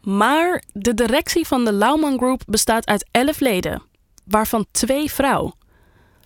Maar 0.02 0.62
de 0.72 0.94
directie 0.94 1.46
van 1.46 1.64
de 1.64 1.72
Lauman 1.72 2.18
Group 2.18 2.42
bestaat 2.46 2.86
uit 2.86 3.08
elf 3.10 3.40
leden, 3.40 3.82
waarvan 4.24 4.66
twee 4.70 5.12
vrouw. 5.12 5.54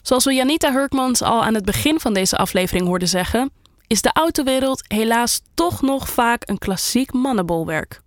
Zoals 0.02 0.24
we 0.24 0.34
Janita 0.34 0.72
Hurkmans 0.72 1.22
al 1.22 1.44
aan 1.44 1.54
het 1.54 1.64
begin 1.64 2.00
van 2.00 2.14
deze 2.14 2.36
aflevering 2.36 2.86
hoorden 2.86 3.08
zeggen, 3.08 3.50
is 3.86 4.02
de 4.02 4.10
autowereld 4.12 4.84
helaas 4.88 5.40
toch 5.54 5.82
nog 5.82 6.08
vaak 6.08 6.42
een 6.44 6.58
klassiek 6.58 7.12
mannenbolwerk. 7.12 8.00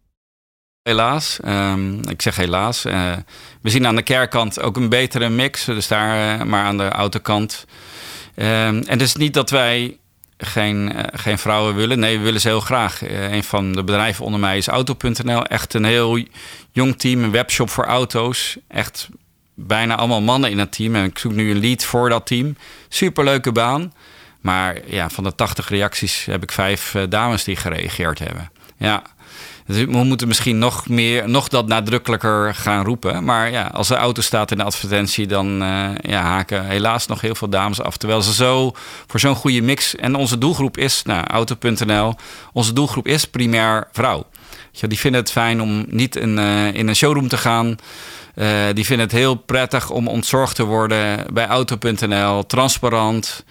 Helaas, 0.82 1.40
um, 1.46 2.10
ik 2.10 2.22
zeg 2.22 2.36
helaas. 2.36 2.86
Uh, 2.86 3.14
we 3.62 3.70
zien 3.70 3.88
aan 3.88 3.96
de 3.96 4.02
kerkkant 4.02 4.62
ook 4.62 4.78
een 4.78 4.90
betere 4.90 5.30
mix, 5.30 5.66
dus 5.66 5.88
daar, 5.88 6.40
uh, 6.40 6.46
maar 6.46 6.64
aan 6.64 6.78
de 6.78 6.90
autokant. 6.90 7.66
Um, 8.36 8.46
en 8.84 9.02
is 9.02 9.16
niet 9.16 9.34
dat 9.34 9.50
wij 9.50 9.98
geen, 10.38 10.92
uh, 10.96 11.04
geen 11.12 11.38
vrouwen 11.38 11.76
willen. 11.76 12.00
Nee, 12.00 12.18
we 12.18 12.24
willen 12.24 12.42
ze 12.42 12.48
heel 12.48 12.60
graag. 12.60 13.02
een 13.10 13.44
van 13.44 13.72
de 13.72 13.84
bedrijven 13.84 14.26
onder 14.26 14.40
mij 14.40 14.58
is 14.58 14.68
Auto.nl. 14.68 15.46
Echt 15.46 15.74
een 15.74 15.86
heel 15.86 16.24
jong 16.72 17.00
team, 17.00 17.24
een 17.24 17.32
webshop 17.32 17.70
voor 17.70 17.86
auto's. 17.86 18.58
Echt 18.68 19.10
bijna 19.68 19.96
allemaal 19.96 20.22
mannen 20.22 20.52
in 20.52 20.60
het 20.60 20.72
team. 20.72 20.96
En 20.96 21.04
ik 21.04 21.20
zoek 21.20 21.32
nu 21.32 21.52
een 21.52 21.60
lead 21.60 21.84
voor 21.84 22.10
dat 22.10 22.26
team. 22.26 22.56
Superleuke 22.90 23.52
baan. 23.52 23.94
Maar 24.42 24.78
ja, 24.86 25.10
van 25.10 25.24
de 25.24 25.36
80 25.36 25.70
reacties 25.70 26.26
heb 26.26 26.44
ik 26.44 26.52
vijf 26.52 26.94
uh, 26.94 27.04
dames 27.10 27.44
die 27.44 27.56
gereageerd 27.56 28.20
hebben. 28.20 28.52
Ja. 28.78 29.02
Dus 29.66 29.78
we 29.78 30.04
moeten 30.04 30.28
misschien 30.28 30.58
nog 30.58 30.88
meer, 30.88 31.30
nog 31.30 31.48
dat 31.48 31.68
nadrukkelijker 31.68 32.56
gaan 32.56 32.86
roepen. 32.86 33.24
Maar 33.24 33.52
ja, 33.52 33.70
als 33.74 33.88
de 33.88 33.96
auto 33.96 34.22
staat 34.22 34.52
in 34.52 34.58
de 34.58 34.64
advertentie, 34.64 35.28
dan 35.28 35.64
uh, 35.64 35.90
ja, 36.02 36.22
haken 36.22 36.66
helaas 36.66 37.08
nog 37.08 37.22
heel 37.22 37.36
veel 37.36 37.50
dames 37.50 37.82
af. 37.82 37.98
Terwijl 37.98 38.22
ze 38.22 38.34
zo 38.34 38.72
voor 39.08 39.20
zo'n 39.20 39.36
goede 39.36 39.62
mix. 39.62 39.96
En 39.96 40.16
onze 40.16 40.38
doelgroep 40.38 40.78
is, 40.78 41.04
nou, 41.04 41.26
auto.nl, 41.28 42.16
onze 42.54 42.74
doelgroep 42.74 43.08
is 43.08 43.26
primair 43.26 43.88
vrouw. 43.92 44.26
Die 44.88 45.00
vinden 45.00 45.22
het 45.22 45.32
fijn 45.32 45.62
om 45.62 45.86
niet 45.88 46.16
in, 46.16 46.38
uh, 46.38 46.74
in 46.74 46.88
een 46.88 46.96
showroom 46.96 47.28
te 47.28 47.38
gaan. 47.38 47.76
Uh, 48.36 48.48
die 48.74 48.86
vinden 48.86 49.06
het 49.06 49.16
heel 49.16 49.36
prettig 49.36 49.90
om 49.90 50.08
ontzorgd 50.08 50.56
te 50.56 50.64
worden 50.64 51.34
bij 51.34 51.48
auto.nl. 51.48 52.46
Transparant. 52.46 53.46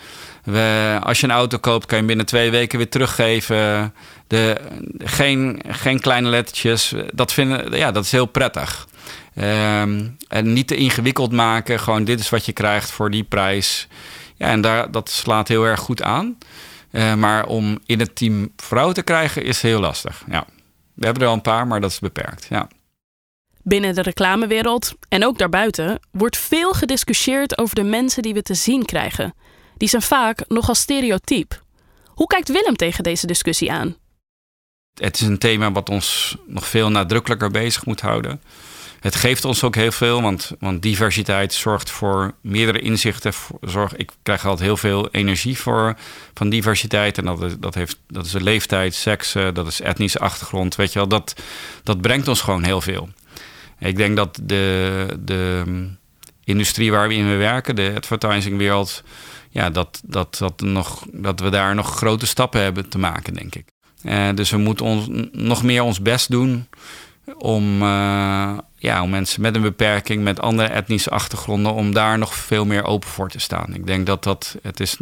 We, 0.44 0.98
als 1.02 1.20
je 1.20 1.26
een 1.26 1.32
auto 1.32 1.58
koopt, 1.58 1.86
kan 1.86 1.98
je 1.98 2.04
binnen 2.04 2.26
twee 2.26 2.50
weken 2.50 2.78
weer 2.78 2.88
teruggeven. 2.88 3.94
De, 4.26 4.56
geen, 4.98 5.60
geen 5.68 6.00
kleine 6.00 6.28
lettertjes. 6.28 6.94
Dat, 7.12 7.32
vinden, 7.32 7.76
ja, 7.76 7.92
dat 7.92 8.04
is 8.04 8.12
heel 8.12 8.26
prettig. 8.26 8.86
Um, 9.34 10.16
en 10.28 10.52
niet 10.52 10.66
te 10.66 10.76
ingewikkeld 10.76 11.32
maken. 11.32 11.80
Gewoon 11.80 12.04
dit 12.04 12.20
is 12.20 12.28
wat 12.28 12.46
je 12.46 12.52
krijgt 12.52 12.90
voor 12.90 13.10
die 13.10 13.24
prijs. 13.24 13.88
Ja, 14.36 14.46
en 14.46 14.60
daar, 14.60 14.90
dat 14.90 15.10
slaat 15.10 15.48
heel 15.48 15.64
erg 15.64 15.80
goed 15.80 16.02
aan. 16.02 16.38
Uh, 16.90 17.14
maar 17.14 17.46
om 17.46 17.78
in 17.86 18.00
het 18.00 18.16
team 18.16 18.52
vrouw 18.56 18.92
te 18.92 19.02
krijgen 19.02 19.44
is 19.44 19.62
heel 19.62 19.80
lastig. 19.80 20.22
Ja. 20.30 20.46
We 20.98 21.04
hebben 21.04 21.22
er 21.22 21.28
al 21.28 21.34
een 21.34 21.40
paar, 21.40 21.66
maar 21.66 21.80
dat 21.80 21.90
is 21.90 21.98
beperkt. 21.98 22.46
Ja. 22.48 22.68
Binnen 23.62 23.94
de 23.94 24.02
reclamewereld 24.02 24.94
en 25.08 25.24
ook 25.24 25.38
daarbuiten 25.38 26.00
wordt 26.10 26.36
veel 26.36 26.72
gediscussieerd 26.72 27.58
over 27.58 27.74
de 27.74 27.82
mensen 27.82 28.22
die 28.22 28.34
we 28.34 28.42
te 28.42 28.54
zien 28.54 28.84
krijgen. 28.84 29.34
Die 29.76 29.88
zijn 29.88 30.02
vaak 30.02 30.44
nogal 30.48 30.74
stereotyp. 30.74 31.62
Hoe 32.06 32.26
kijkt 32.26 32.48
Willem 32.48 32.76
tegen 32.76 33.04
deze 33.04 33.26
discussie 33.26 33.72
aan? 33.72 33.96
Het 34.94 35.20
is 35.20 35.26
een 35.26 35.38
thema 35.38 35.72
wat 35.72 35.88
ons 35.88 36.36
nog 36.46 36.66
veel 36.66 36.90
nadrukkelijker 36.90 37.50
bezig 37.50 37.86
moet 37.86 38.00
houden. 38.00 38.42
Het 39.00 39.16
geeft 39.16 39.44
ons 39.44 39.62
ook 39.62 39.74
heel 39.74 39.92
veel, 39.92 40.22
want, 40.22 40.52
want 40.58 40.82
diversiteit 40.82 41.54
zorgt 41.54 41.90
voor 41.90 42.34
meerdere 42.42 42.80
inzichten. 42.80 43.32
Zorg, 43.60 43.96
ik 43.96 44.10
krijg 44.22 44.46
altijd 44.46 44.66
heel 44.66 44.76
veel 44.76 45.08
energie 45.10 45.58
voor, 45.58 45.96
van 46.34 46.48
diversiteit. 46.48 47.18
En 47.18 47.24
dat 47.24 47.42
is, 47.42 47.52
dat, 47.58 47.74
heeft, 47.74 47.98
dat 48.06 48.26
is 48.26 48.32
de 48.32 48.42
leeftijd, 48.42 48.94
seks, 48.94 49.32
dat 49.52 49.66
is 49.66 49.80
etnische 49.80 50.18
achtergrond. 50.18 50.76
Weet 50.76 50.92
je 50.92 50.98
wel, 50.98 51.08
dat, 51.08 51.34
dat 51.82 52.00
brengt 52.00 52.28
ons 52.28 52.40
gewoon 52.40 52.64
heel 52.64 52.80
veel. 52.80 53.08
Ik 53.78 53.96
denk 53.96 54.16
dat 54.16 54.40
de, 54.42 55.06
de 55.20 55.64
industrie 56.44 56.90
waar 56.90 57.08
we 57.08 57.14
in 57.14 57.38
werken, 57.38 57.76
de 57.76 57.92
advertisingwereld, 57.96 59.02
ja, 59.50 59.70
dat, 59.70 60.00
dat, 60.04 60.36
dat, 60.38 61.02
dat 61.12 61.40
we 61.40 61.48
daar 61.50 61.74
nog 61.74 61.96
grote 61.96 62.26
stappen 62.26 62.60
hebben 62.60 62.88
te 62.88 62.98
maken, 62.98 63.34
denk 63.34 63.54
ik. 63.54 63.66
Uh, 64.02 64.28
dus 64.34 64.50
we 64.50 64.56
moeten 64.56 65.28
nog 65.32 65.62
meer 65.62 65.82
ons 65.82 66.02
best 66.02 66.30
doen 66.30 66.66
om, 67.38 67.82
uh, 67.82 68.58
ja, 68.76 69.02
om 69.02 69.10
mensen 69.10 69.42
met 69.42 69.54
een 69.54 69.62
beperking, 69.62 70.22
met 70.22 70.40
andere 70.40 70.68
etnische 70.68 71.10
achtergronden, 71.10 71.72
om 71.72 71.94
daar 71.94 72.18
nog 72.18 72.34
veel 72.34 72.64
meer 72.64 72.84
open 72.84 73.08
voor 73.08 73.28
te 73.28 73.38
staan. 73.38 73.74
Ik 73.74 73.86
denk 73.86 74.06
dat 74.06 74.22
dat, 74.24 74.56
het 74.62 74.80
is, 74.80 74.96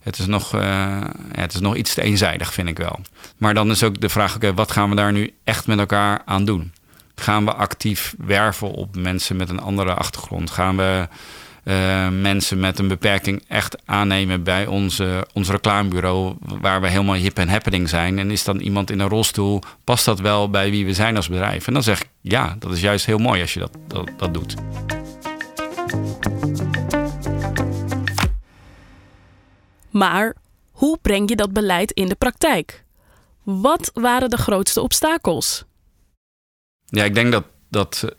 het 0.00 0.18
is, 0.18 0.26
nog, 0.26 0.52
ja, 0.52 1.10
het 1.32 1.54
is 1.54 1.60
nog 1.60 1.76
iets 1.76 1.94
te 1.94 2.02
eenzijdig, 2.02 2.52
vind 2.52 2.68
ik 2.68 2.78
wel. 2.78 3.00
Maar 3.36 3.54
dan 3.54 3.70
is 3.70 3.82
ook 3.82 4.00
de 4.00 4.08
vraag, 4.08 4.38
wat 4.54 4.72
gaan 4.72 4.90
we 4.90 4.96
daar 4.96 5.12
nu 5.12 5.34
echt 5.44 5.66
met 5.66 5.78
elkaar 5.78 6.22
aan 6.24 6.44
doen? 6.44 6.72
Gaan 7.14 7.44
we 7.44 7.54
actief 7.54 8.14
werven 8.18 8.70
op 8.70 8.96
mensen 8.96 9.36
met 9.36 9.48
een 9.48 9.60
andere 9.60 9.94
achtergrond? 9.94 10.50
Gaan 10.50 10.76
we 10.76 11.08
uh, 11.68 12.08
mensen 12.08 12.60
met 12.60 12.78
een 12.78 12.88
beperking 12.88 13.44
echt 13.48 13.76
aannemen 13.84 14.42
bij 14.42 14.66
onze, 14.66 15.26
ons 15.32 15.48
reclamebureau, 15.48 16.36
waar 16.60 16.80
we 16.80 16.88
helemaal 16.88 17.14
hip 17.14 17.38
en 17.38 17.48
happening 17.48 17.88
zijn? 17.88 18.18
En 18.18 18.30
is 18.30 18.44
dan 18.44 18.58
iemand 18.58 18.90
in 18.90 19.00
een 19.00 19.08
rolstoel, 19.08 19.62
past 19.84 20.04
dat 20.04 20.20
wel 20.20 20.50
bij 20.50 20.70
wie 20.70 20.84
we 20.84 20.94
zijn 20.94 21.16
als 21.16 21.28
bedrijf? 21.28 21.66
En 21.66 21.72
dan 21.72 21.82
zeg 21.82 22.00
ik 22.00 22.08
ja, 22.20 22.56
dat 22.58 22.72
is 22.72 22.80
juist 22.80 23.06
heel 23.06 23.18
mooi 23.18 23.40
als 23.40 23.54
je 23.54 23.60
dat, 23.60 23.76
dat, 23.86 24.10
dat 24.16 24.34
doet. 24.34 24.54
Maar 29.90 30.34
hoe 30.70 30.98
breng 31.02 31.28
je 31.28 31.36
dat 31.36 31.52
beleid 31.52 31.90
in 31.90 32.08
de 32.08 32.14
praktijk? 32.14 32.84
Wat 33.42 33.90
waren 33.94 34.30
de 34.30 34.36
grootste 34.36 34.80
obstakels? 34.80 35.64
Ja, 36.84 37.04
ik 37.04 37.14
denk 37.14 37.32
dat, 37.32 37.44
dat 37.68 38.02
eh, 38.04 38.10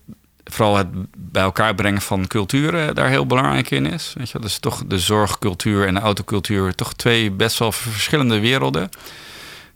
vooral 0.50 0.78
het 0.78 0.88
bij 1.18 1.44
elkaar 1.44 1.76
brengen 1.76 2.02
van 2.02 2.28
culturen 2.28 2.96
daar 2.96 3.10
heel 3.10 3.26
belangrijk 3.26 3.72
in 3.72 3.86
is. 3.86 4.14
Weet 4.18 4.30
je, 4.30 4.40
dus 4.40 4.60
toch 4.60 4.84
de 4.86 5.00
zorgcultuur 5.00 5.88
en 5.88 5.94
de 5.94 6.00
autocultuur, 6.00 6.76
toch 6.76 6.94
twee 6.94 7.32
best 7.32 7.60
wel 7.60 7.72
verschillende 7.72 8.40
werelden. 8.40 8.90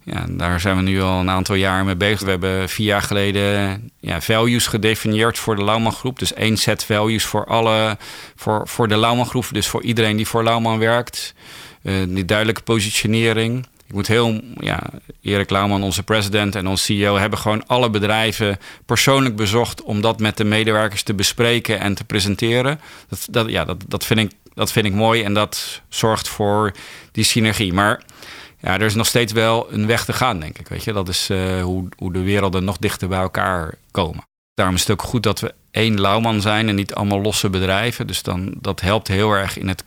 Ja, 0.04 0.26
daar 0.30 0.60
zijn 0.60 0.76
we 0.76 0.82
nu 0.82 1.02
al 1.02 1.20
een 1.20 1.30
aantal 1.30 1.56
jaar 1.56 1.86
mee 1.86 1.96
bezig. 1.96 2.20
We 2.20 2.30
hebben 2.30 2.70
vier 2.70 2.86
jaar 2.86 3.02
geleden 3.02 3.92
ja, 4.00 4.22
values 4.22 4.68
gedefinieerd 4.68 5.40
voor 5.40 5.56
de 5.56 5.64
Lauwman 5.64 5.92
groep. 5.92 6.20
Dus 6.20 6.34
één 6.34 6.58
set 6.58 6.86
values 6.86 7.26
voor 7.26 7.46
alle, 7.46 7.98
voor, 8.36 8.68
voor 8.68 8.88
de 8.88 8.98
Lauwman 8.98 9.26
groep. 9.26 9.46
Dus 9.52 9.68
voor 9.68 9.84
iedereen 9.84 10.18
die 10.18 10.28
voor 10.28 10.44
Lauwman 10.44 10.80
werkt. 10.80 11.34
Uh, 11.84 11.94
die 12.08 12.26
duidelijke 12.26 12.62
positionering. 12.62 13.68
Ik 13.92 13.98
moet 13.98 14.08
heel, 14.08 14.42
ja, 14.58 14.80
Erik 15.22 15.50
Lauwman, 15.50 15.84
onze 15.84 16.04
president 16.04 16.56
en 16.56 16.68
onze 16.68 16.84
CEO, 16.84 17.18
hebben 17.18 17.40
gewoon 17.40 17.68
alle 17.68 17.90
bedrijven 17.90 18.58
persoonlijk 18.86 19.36
bezocht 19.36 19.84
om 19.84 20.02
dat 20.02 20.20
met 20.20 20.38
de 20.38 20.44
medewerkers 20.44 21.04
te 21.04 21.14
bespreken 21.14 21.80
en 21.80 21.96
te 21.96 22.04
presenteren. 22.04 22.80
Dat, 23.08 23.28
dat, 23.30 23.50
ja, 23.50 23.66
dat, 23.66 23.84
dat, 23.88 24.06
vind 24.06 24.20
ik, 24.20 24.32
dat 24.54 24.72
vind 24.72 24.86
ik 24.86 24.94
mooi 24.94 25.24
en 25.24 25.34
dat 25.34 25.82
zorgt 25.90 26.28
voor 26.28 26.72
die 27.12 27.24
synergie. 27.24 27.74
Maar 27.74 28.04
ja, 28.60 28.74
er 28.74 28.82
is 28.82 28.96
nog 28.96 29.08
steeds 29.08 29.34
wel 29.34 29.74
een 29.74 29.88
weg 29.88 30.06
te 30.06 30.14
gaan, 30.14 30.40
denk 30.40 30.58
ik. 30.58 30.68
Weet 30.68 30.84
je? 30.84 30.94
Dat 30.94 31.08
is 31.08 31.30
uh, 31.30 31.64
hoe, 31.64 31.88
hoe 31.98 32.14
de 32.14 32.24
werelden 32.24 32.64
nog 32.64 32.78
dichter 32.78 33.08
bij 33.08 33.20
elkaar 33.20 33.74
komen. 33.92 34.24
Daarom 34.54 34.76
is 34.76 34.82
het 34.82 34.92
ook 34.92 35.02
goed 35.02 35.24
dat 35.24 35.40
we 35.40 35.54
één 35.72 36.02
Lauwman 36.02 36.42
zijn 36.42 36.70
en 36.70 36.76
niet 36.76 36.94
allemaal 36.94 37.22
losse 37.22 37.50
bedrijven. 37.50 38.08
Dus 38.08 38.24
dan, 38.24 38.54
dat 38.62 38.82
helpt 38.82 39.08
heel 39.08 39.32
erg 39.32 39.58
in 39.58 39.68
het. 39.68 39.84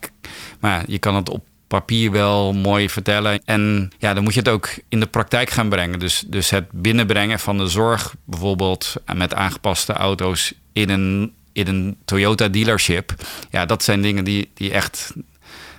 Maar 0.60 0.78
ja, 0.78 0.84
je 0.86 0.98
kan 0.98 1.14
het 1.14 1.28
op 1.28 1.44
papier 1.66 2.10
wel 2.10 2.52
mooi 2.52 2.90
vertellen. 2.90 3.40
En 3.44 3.92
ja, 3.98 4.14
dan 4.14 4.22
moet 4.22 4.34
je 4.34 4.38
het 4.38 4.48
ook 4.48 4.68
in 4.88 5.00
de 5.00 5.06
praktijk 5.06 5.50
gaan 5.50 5.68
brengen. 5.68 5.98
Dus, 5.98 6.24
dus 6.26 6.50
het 6.50 6.64
binnenbrengen 6.72 7.38
van 7.40 7.58
de 7.58 7.66
zorg, 7.66 8.14
bijvoorbeeld 8.24 8.94
met 9.14 9.34
aangepaste 9.34 9.92
auto's 9.92 10.52
in 10.72 10.90
een, 10.90 11.32
in 11.52 11.66
een 11.66 11.96
Toyota 12.04 12.48
dealership. 12.48 13.14
Ja, 13.50 13.66
dat 13.66 13.82
zijn 13.82 14.02
dingen 14.02 14.24
die, 14.24 14.50
die 14.54 14.70
echt 14.72 15.12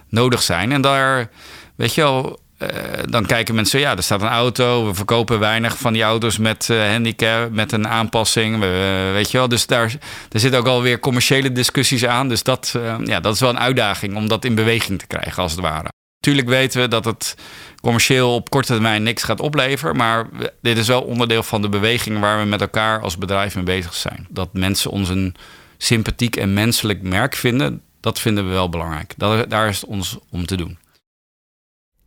nodig 0.09 0.41
zijn. 0.41 0.71
En 0.71 0.81
daar, 0.81 1.29
weet 1.75 1.93
je 1.93 2.01
wel, 2.01 2.39
eh, 2.57 2.69
dan 3.09 3.25
kijken 3.25 3.55
mensen, 3.55 3.79
ja, 3.79 3.95
er 3.95 4.03
staat 4.03 4.21
een 4.21 4.27
auto. 4.27 4.85
We 4.85 4.93
verkopen 4.93 5.39
weinig 5.39 5.77
van 5.77 5.93
die 5.93 6.03
auto's 6.03 6.37
met 6.37 6.67
uh, 6.71 6.89
handicap, 6.89 7.51
met 7.51 7.71
een 7.71 7.87
aanpassing. 7.87 8.59
We, 8.59 9.09
weet 9.13 9.31
je 9.31 9.37
wel, 9.37 9.47
dus 9.47 9.67
daar, 9.67 9.89
daar 10.29 10.41
zitten 10.41 10.59
ook 10.59 10.67
alweer 10.67 10.99
commerciële 10.99 11.51
discussies 11.51 12.05
aan. 12.05 12.29
Dus 12.29 12.43
dat, 12.43 12.75
ja, 13.03 13.19
dat 13.19 13.33
is 13.33 13.39
wel 13.39 13.49
een 13.49 13.59
uitdaging 13.59 14.15
om 14.15 14.27
dat 14.27 14.45
in 14.45 14.55
beweging 14.55 14.99
te 14.99 15.07
krijgen, 15.07 15.43
als 15.43 15.51
het 15.51 15.61
ware. 15.61 15.89
Tuurlijk 16.19 16.47
weten 16.47 16.81
we 16.81 16.87
dat 16.87 17.05
het 17.05 17.35
commercieel 17.81 18.35
op 18.35 18.49
korte 18.49 18.73
termijn 18.73 19.03
niks 19.03 19.23
gaat 19.23 19.39
opleveren. 19.39 19.95
Maar 19.95 20.27
dit 20.61 20.77
is 20.77 20.87
wel 20.87 21.01
onderdeel 21.01 21.43
van 21.43 21.61
de 21.61 21.69
beweging 21.69 22.19
waar 22.19 22.39
we 22.39 22.45
met 22.45 22.61
elkaar 22.61 23.01
als 23.01 23.17
bedrijf 23.17 23.55
mee 23.55 23.63
bezig 23.63 23.93
zijn. 23.93 24.27
Dat 24.29 24.53
mensen 24.53 24.91
ons 24.91 25.09
een 25.09 25.35
sympathiek 25.77 26.35
en 26.35 26.53
menselijk 26.53 27.01
merk 27.01 27.35
vinden, 27.35 27.81
dat 27.99 28.19
vinden 28.19 28.47
we 28.47 28.51
wel 28.51 28.69
belangrijk. 28.69 29.13
Dat, 29.17 29.49
daar 29.49 29.67
is 29.67 29.81
het 29.81 29.89
ons 29.89 30.17
om 30.29 30.45
te 30.45 30.55
doen. 30.55 30.77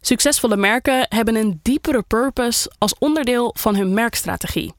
Succesvolle 0.01 0.57
merken 0.57 1.07
hebben 1.09 1.37
een 1.37 1.61
diepere 1.63 2.03
purpose 2.03 2.71
als 2.79 2.95
onderdeel 2.99 3.55
van 3.59 3.77
hun 3.77 3.95
merkstrategie. 3.95 4.73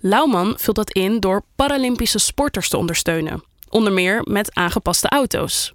Lauwman 0.00 0.54
vult 0.58 0.76
dat 0.76 0.92
in 0.92 1.20
door 1.20 1.44
Paralympische 1.56 2.18
sporters 2.18 2.68
te 2.68 2.76
ondersteunen, 2.76 3.44
onder 3.68 3.92
meer 3.92 4.20
met 4.24 4.54
aangepaste 4.54 5.08
auto's. 5.08 5.74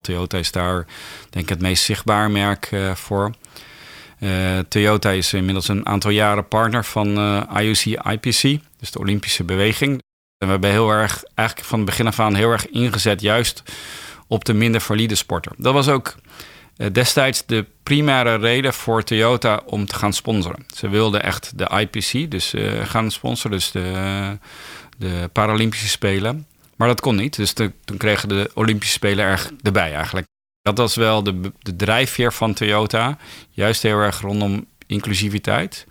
Toyota 0.00 0.38
is 0.38 0.52
daar 0.52 0.86
denk 1.30 1.44
ik 1.44 1.48
het 1.48 1.60
meest 1.60 1.84
zichtbaar 1.84 2.30
merk 2.30 2.70
uh, 2.70 2.94
voor. 2.94 3.34
Uh, 4.20 4.58
Toyota 4.58 5.10
is 5.10 5.32
inmiddels 5.32 5.68
een 5.68 5.86
aantal 5.86 6.10
jaren 6.10 6.48
partner 6.48 6.84
van 6.84 7.18
uh, 7.18 7.36
eh, 7.36 7.64
IOC 7.64 8.04
IPC, 8.04 8.60
dus 8.78 8.90
de 8.90 8.98
Olympische 8.98 9.44
beweging. 9.44 9.92
En 10.38 10.46
we 10.46 10.52
hebben 10.52 10.70
heel 10.70 10.90
erg, 10.90 11.24
eigenlijk 11.34 11.68
van 11.68 11.78
het 11.78 11.88
begin 11.88 12.06
af 12.06 12.20
aan 12.20 12.34
heel 12.34 12.50
erg 12.50 12.68
ingezet, 12.68 13.20
juist 13.20 13.62
op 14.26 14.44
de 14.44 14.52
minder 14.52 14.80
valide 14.80 15.14
sporter. 15.14 15.52
Dat 15.56 15.72
was 15.72 15.88
ook 15.88 16.06
eh, 16.06 16.22
destijds 16.92 17.46
de 17.46 17.66
primaire 17.82 18.36
reden 18.36 18.74
voor 18.74 19.02
Toyota 19.02 19.62
om 19.66 19.86
te 19.86 19.94
gaan 19.94 20.12
sponsoren. 20.12 20.66
Ze 20.74 20.88
wilden 20.88 21.22
echt 21.22 21.58
de 21.58 21.70
IPC 21.78 22.30
dus, 22.30 22.54
uh, 22.54 22.84
gaan 22.84 23.10
sponsoren, 23.10 23.56
dus 23.56 23.70
de, 23.70 24.38
de 24.98 25.30
Paralympische 25.32 25.88
Spelen. 25.88 26.46
Maar 26.76 26.88
dat 26.88 27.00
kon 27.00 27.16
niet, 27.16 27.36
dus 27.36 27.52
toen 27.52 27.96
kregen 27.96 28.28
de 28.28 28.50
Olympische 28.54 28.94
Spelen 28.94 29.38
erbij 29.62 29.94
eigenlijk. 29.94 30.26
Dat 30.62 30.78
was 30.78 30.94
wel 30.94 31.22
de, 31.22 31.52
de 31.58 31.76
drijfveer 31.76 32.32
van 32.32 32.54
Toyota, 32.54 33.18
juist 33.50 33.82
heel 33.82 33.98
erg 33.98 34.20
rondom 34.20 34.66
inclusiviteit. 34.86 35.86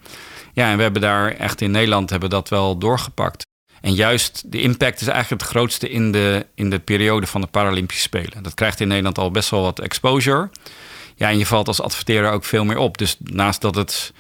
Ja, 0.53 0.71
en 0.71 0.77
we 0.77 0.83
hebben 0.83 1.01
daar 1.01 1.31
echt 1.31 1.62
in 1.62 1.71
Nederland 1.71 2.09
hebben 2.09 2.29
dat 2.29 2.50
wel 2.50 2.77
doorgepakt. 2.77 3.48
En 3.81 3.93
juist 3.93 4.43
de 4.45 4.62
impact 4.62 5.01
is 5.01 5.07
eigenlijk 5.07 5.41
het 5.41 5.51
grootste 5.51 5.89
in 5.89 6.12
de, 6.12 6.45
in 6.55 6.69
de 6.69 6.79
periode 6.79 7.27
van 7.27 7.41
de 7.41 7.48
Paralympische 7.48 8.01
Spelen. 8.01 8.43
Dat 8.43 8.53
krijgt 8.53 8.79
in 8.79 8.88
Nederland 8.88 9.17
al 9.17 9.31
best 9.31 9.50
wel 9.50 9.62
wat 9.62 9.79
exposure. 9.79 10.50
Ja, 11.15 11.29
en 11.29 11.37
je 11.37 11.46
valt 11.46 11.68
als 11.68 11.81
adverteerder 11.81 12.31
ook 12.31 12.46
veel 12.46 12.65
meer 12.65 12.77
op. 12.77 12.98
Dus 12.98 13.15
naast 13.20 13.61
dat 13.61 13.75
het 13.75 14.13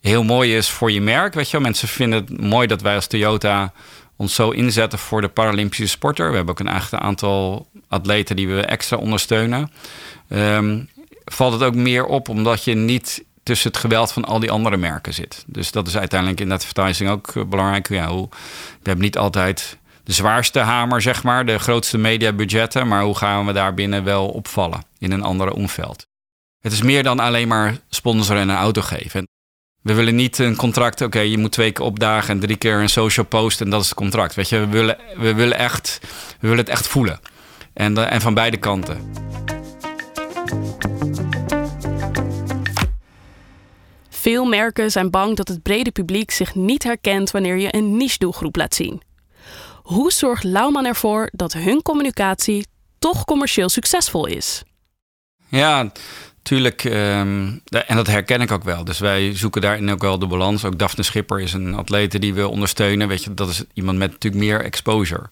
heel 0.00 0.24
mooi 0.24 0.56
is 0.56 0.68
voor 0.68 0.92
je 0.92 1.00
merk, 1.00 1.34
weet 1.34 1.50
je 1.50 1.60
mensen 1.60 1.88
vinden 1.88 2.18
het 2.18 2.40
mooi 2.40 2.66
dat 2.66 2.82
wij 2.82 2.94
als 2.94 3.06
Toyota 3.06 3.72
ons 4.16 4.34
zo 4.34 4.50
inzetten 4.50 4.98
voor 4.98 5.20
de 5.20 5.28
Paralympische 5.28 5.86
sporter. 5.86 6.30
We 6.30 6.36
hebben 6.36 6.54
ook 6.54 6.60
een 6.60 7.00
aantal 7.00 7.68
atleten 7.88 8.36
die 8.36 8.48
we 8.48 8.60
extra 8.60 8.96
ondersteunen. 8.96 9.70
Um, 10.28 10.88
valt 11.24 11.52
het 11.52 11.62
ook 11.62 11.74
meer 11.74 12.04
op 12.04 12.28
omdat 12.28 12.64
je 12.64 12.74
niet 12.74 13.24
tussen 13.48 13.70
het 13.70 13.80
geweld 13.80 14.12
van 14.12 14.24
al 14.24 14.38
die 14.38 14.50
andere 14.50 14.76
merken 14.76 15.14
zit. 15.14 15.44
Dus 15.46 15.70
dat 15.70 15.86
is 15.86 15.96
uiteindelijk 15.96 16.40
in 16.40 16.52
advertising 16.52 17.10
ook 17.10 17.28
eh, 17.28 17.44
belangrijk. 17.44 17.88
Ja, 17.88 18.14
we 18.14 18.28
hebben 18.82 19.04
niet 19.04 19.18
altijd 19.18 19.78
de 20.04 20.12
zwaarste 20.12 20.58
hamer, 20.58 21.02
zeg 21.02 21.22
maar, 21.22 21.46
de 21.46 21.58
grootste 21.58 21.98
mediabudgetten, 21.98 22.88
maar 22.88 23.02
hoe 23.02 23.16
gaan 23.16 23.46
we 23.46 23.52
daar 23.52 23.74
binnen 23.74 24.04
wel 24.04 24.28
opvallen 24.28 24.82
in 24.98 25.12
een 25.12 25.22
andere 25.22 25.54
omveld? 25.54 26.06
Het 26.60 26.72
is 26.72 26.82
meer 26.82 27.02
dan 27.02 27.18
alleen 27.18 27.48
maar 27.48 27.78
sponsoren 27.88 28.42
en 28.42 28.48
een 28.48 28.56
auto 28.56 28.82
geven. 28.82 29.26
We 29.82 29.94
willen 29.94 30.14
niet 30.14 30.38
een 30.38 30.56
contract, 30.56 31.00
oké, 31.00 31.20
je 31.20 31.38
moet 31.38 31.52
twee 31.52 31.72
keer 31.72 31.84
opdagen 31.84 32.34
en 32.34 32.40
drie 32.40 32.56
keer 32.56 32.80
een 32.80 32.88
social 32.88 33.26
post 33.26 33.60
en 33.60 33.70
dat 33.70 33.80
is 33.80 33.88
het 33.88 33.98
contract. 33.98 34.34
Weet 34.34 34.48
je, 34.48 34.58
we 34.58 34.66
willen, 34.66 34.98
we 35.16 35.34
willen, 35.34 35.58
echt, 35.58 35.98
we 36.40 36.48
willen 36.48 36.64
het 36.64 36.68
echt 36.68 36.86
voelen. 36.86 37.20
En, 37.72 37.96
eh, 37.96 38.12
en 38.12 38.20
van 38.20 38.34
beide 38.34 38.56
kanten. 38.56 38.98
Veel 44.28 44.44
merken 44.44 44.90
zijn 44.90 45.10
bang 45.10 45.36
dat 45.36 45.48
het 45.48 45.62
brede 45.62 45.90
publiek 45.90 46.30
zich 46.30 46.54
niet 46.54 46.82
herkent 46.82 47.30
wanneer 47.30 47.56
je 47.56 47.74
een 47.74 47.96
niche-doelgroep 47.96 48.56
laat 48.56 48.74
zien. 48.74 49.02
Hoe 49.82 50.12
zorgt 50.12 50.44
Lauwman 50.44 50.86
ervoor 50.86 51.28
dat 51.32 51.52
hun 51.52 51.82
communicatie 51.82 52.66
toch 52.98 53.24
commercieel 53.24 53.68
succesvol 53.68 54.26
is? 54.26 54.62
Ja, 55.48 55.92
tuurlijk. 56.42 56.84
Ehm, 56.84 57.58
en 57.64 57.96
dat 57.96 58.06
herken 58.06 58.40
ik 58.40 58.50
ook 58.50 58.64
wel. 58.64 58.84
Dus 58.84 58.98
wij 58.98 59.36
zoeken 59.36 59.60
daarin 59.60 59.90
ook 59.90 60.02
wel 60.02 60.18
de 60.18 60.26
balans. 60.26 60.64
Ook 60.64 60.78
Daphne 60.78 61.02
Schipper 61.02 61.40
is 61.40 61.52
een 61.52 61.74
atlete 61.74 62.18
die 62.18 62.34
we 62.34 62.48
ondersteunen. 62.48 63.08
Weet 63.08 63.24
je, 63.24 63.34
dat 63.34 63.48
is 63.48 63.64
iemand 63.72 63.98
met 63.98 64.10
natuurlijk 64.10 64.42
meer 64.42 64.64
exposure. 64.64 65.30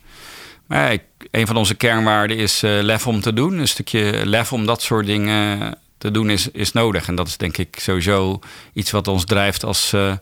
Maar 0.67 0.93
ja, 0.93 0.99
een 1.31 1.47
van 1.47 1.57
onze 1.57 1.75
kernwaarden 1.75 2.37
is 2.37 2.63
uh, 2.63 2.83
lef 2.83 3.07
om 3.07 3.21
te 3.21 3.33
doen. 3.33 3.59
Een 3.59 3.69
stukje 3.69 4.27
lef 4.27 4.53
om 4.53 4.67
dat 4.67 4.83
soort 4.83 5.07
dingen 5.07 5.75
te 5.99 6.11
doen 6.11 6.31
is, 6.31 6.51
is 6.51 6.73
nodig. 6.73 7.09
En 7.09 7.15
dat 7.15 7.27
is 7.27 7.37
denk 7.37 7.57
ik 7.57 7.79
sowieso 7.81 8.39
iets 8.73 8.91
wat 8.91 9.09
ons 9.09 9.25
drijft 9.25 9.65
als, 9.65 9.93
uh, 9.93 10.13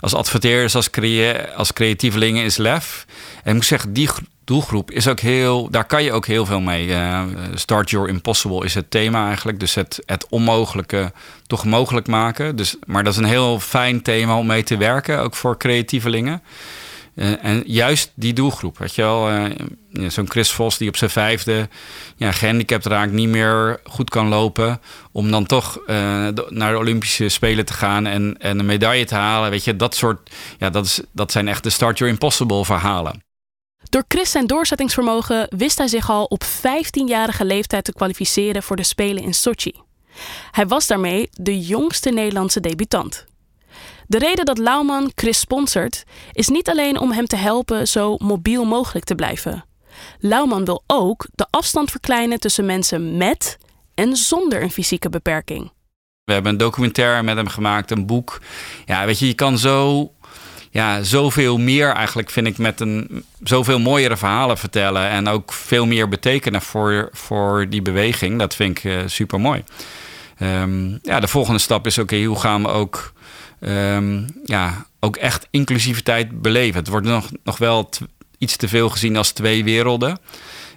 als 0.00 0.14
adverteerders, 0.14 0.74
als, 0.74 0.90
creë 0.90 1.46
als 1.56 1.72
creatievelingen, 1.72 2.44
is 2.44 2.56
lef. 2.56 3.06
En 3.42 3.48
ik 3.48 3.54
moet 3.54 3.64
zeggen, 3.64 3.92
die 3.92 4.08
doelgroep 4.44 4.90
is 4.90 5.08
ook 5.08 5.20
heel, 5.20 5.70
daar 5.70 5.84
kan 5.84 6.02
je 6.02 6.12
ook 6.12 6.26
heel 6.26 6.46
veel 6.46 6.60
mee. 6.60 6.86
Uh, 6.86 7.22
Start 7.54 7.90
Your 7.90 8.08
Impossible 8.08 8.64
is 8.64 8.74
het 8.74 8.90
thema 8.90 9.26
eigenlijk. 9.26 9.60
Dus 9.60 9.74
het, 9.74 10.02
het 10.06 10.26
onmogelijke 10.28 11.12
toch 11.46 11.64
mogelijk 11.64 12.06
maken. 12.06 12.56
Dus, 12.56 12.76
maar 12.84 13.04
dat 13.04 13.12
is 13.12 13.18
een 13.18 13.24
heel 13.24 13.60
fijn 13.60 14.02
thema 14.02 14.36
om 14.36 14.46
mee 14.46 14.62
te 14.62 14.76
werken, 14.76 15.20
ook 15.20 15.34
voor 15.34 15.58
creatievelingen. 15.58 16.42
Uh, 17.16 17.44
en 17.44 17.62
juist 17.66 18.12
die 18.14 18.32
doelgroep, 18.32 18.78
weet 18.78 18.94
je 18.94 19.02
wel. 19.02 19.32
Uh, 19.32 19.50
Zo'n 20.08 20.30
Chris 20.30 20.50
Vos 20.50 20.78
die 20.78 20.88
op 20.88 20.96
zijn 20.96 21.10
vijfde 21.10 21.68
ja, 22.16 22.32
gehandicapt 22.32 22.86
raakt, 22.86 23.12
niet 23.12 23.28
meer 23.28 23.80
goed 23.84 24.10
kan 24.10 24.28
lopen. 24.28 24.80
Om 25.12 25.30
dan 25.30 25.46
toch 25.46 25.78
uh, 25.80 25.86
naar 26.48 26.72
de 26.72 26.78
Olympische 26.78 27.28
Spelen 27.28 27.64
te 27.64 27.72
gaan 27.72 28.06
en, 28.06 28.36
en 28.38 28.58
een 28.58 28.66
medaille 28.66 29.04
te 29.04 29.14
halen. 29.14 29.50
Weet 29.50 29.64
je, 29.64 29.76
dat 29.76 29.94
soort, 29.94 30.30
ja, 30.58 30.70
dat, 30.70 30.84
is, 30.84 31.00
dat 31.12 31.32
zijn 31.32 31.48
echt 31.48 31.62
de 31.62 31.70
Start 31.70 31.98
Your 31.98 32.12
Impossible 32.12 32.64
verhalen. 32.64 33.24
Door 33.88 34.04
Chris 34.08 34.30
zijn 34.30 34.46
doorzettingsvermogen 34.46 35.46
wist 35.56 35.78
hij 35.78 35.88
zich 35.88 36.10
al 36.10 36.24
op 36.24 36.44
15-jarige 36.44 37.44
leeftijd 37.44 37.84
te 37.84 37.92
kwalificeren 37.92 38.62
voor 38.62 38.76
de 38.76 38.82
Spelen 38.82 39.22
in 39.22 39.34
Sochi. 39.34 39.72
Hij 40.50 40.66
was 40.66 40.86
daarmee 40.86 41.28
de 41.32 41.60
jongste 41.60 42.10
Nederlandse 42.10 42.60
debutant. 42.60 43.24
De 44.06 44.18
reden 44.18 44.44
dat 44.44 44.58
Lauwman 44.58 45.12
Chris 45.14 45.38
sponsort 45.38 46.04
is 46.32 46.48
niet 46.48 46.68
alleen 46.68 46.98
om 46.98 47.12
hem 47.12 47.26
te 47.26 47.36
helpen 47.36 47.88
zo 47.88 48.16
mobiel 48.18 48.64
mogelijk 48.64 49.04
te 49.04 49.14
blijven. 49.14 49.64
Lauwman 50.18 50.64
wil 50.64 50.84
ook 50.86 51.26
de 51.34 51.46
afstand 51.50 51.90
verkleinen 51.90 52.40
tussen 52.40 52.66
mensen 52.66 53.16
met 53.16 53.58
en 53.94 54.16
zonder 54.16 54.62
een 54.62 54.70
fysieke 54.70 55.08
beperking. 55.08 55.72
We 56.24 56.32
hebben 56.32 56.52
een 56.52 56.58
documentaire 56.58 57.22
met 57.22 57.36
hem 57.36 57.48
gemaakt, 57.48 57.90
een 57.90 58.06
boek. 58.06 58.40
Ja, 58.84 59.06
weet 59.06 59.18
je, 59.18 59.26
je 59.26 59.34
kan 59.34 59.58
zo 59.58 60.10
ja, 60.70 61.02
zoveel 61.02 61.58
meer 61.58 61.92
eigenlijk, 61.92 62.30
vind 62.30 62.46
ik, 62.46 62.58
met 62.58 62.80
een 62.80 63.24
zoveel 63.42 63.78
mooiere 63.78 64.16
verhalen 64.16 64.58
vertellen. 64.58 65.08
En 65.08 65.28
ook 65.28 65.52
veel 65.52 65.86
meer 65.86 66.08
betekenen 66.08 66.62
voor, 66.62 67.08
voor 67.12 67.66
die 67.68 67.82
beweging. 67.82 68.38
Dat 68.38 68.54
vind 68.54 68.78
ik 68.78 68.84
uh, 68.84 68.98
super 69.06 69.40
mooi. 69.40 69.64
Ehm, 70.38 70.90
ja, 71.02 71.20
de 71.20 71.28
volgende 71.28 71.58
stap 71.58 71.86
is: 71.86 71.98
oké, 71.98 72.24
hoe 72.24 72.40
gaan 72.40 72.62
we 72.62 72.68
ook, 72.68 73.12
um, 73.60 74.26
ja, 74.44 74.86
ook 75.00 75.16
echt 75.16 75.48
inclusiviteit 75.50 76.42
beleven? 76.42 76.78
Het 76.78 76.88
wordt 76.88 77.06
nog, 77.06 77.30
nog 77.44 77.58
wel 77.58 77.88
iets 78.38 78.56
te 78.56 78.68
veel 78.68 78.88
gezien 78.88 79.16
als 79.16 79.32
twee 79.32 79.64
werelden. 79.64 80.18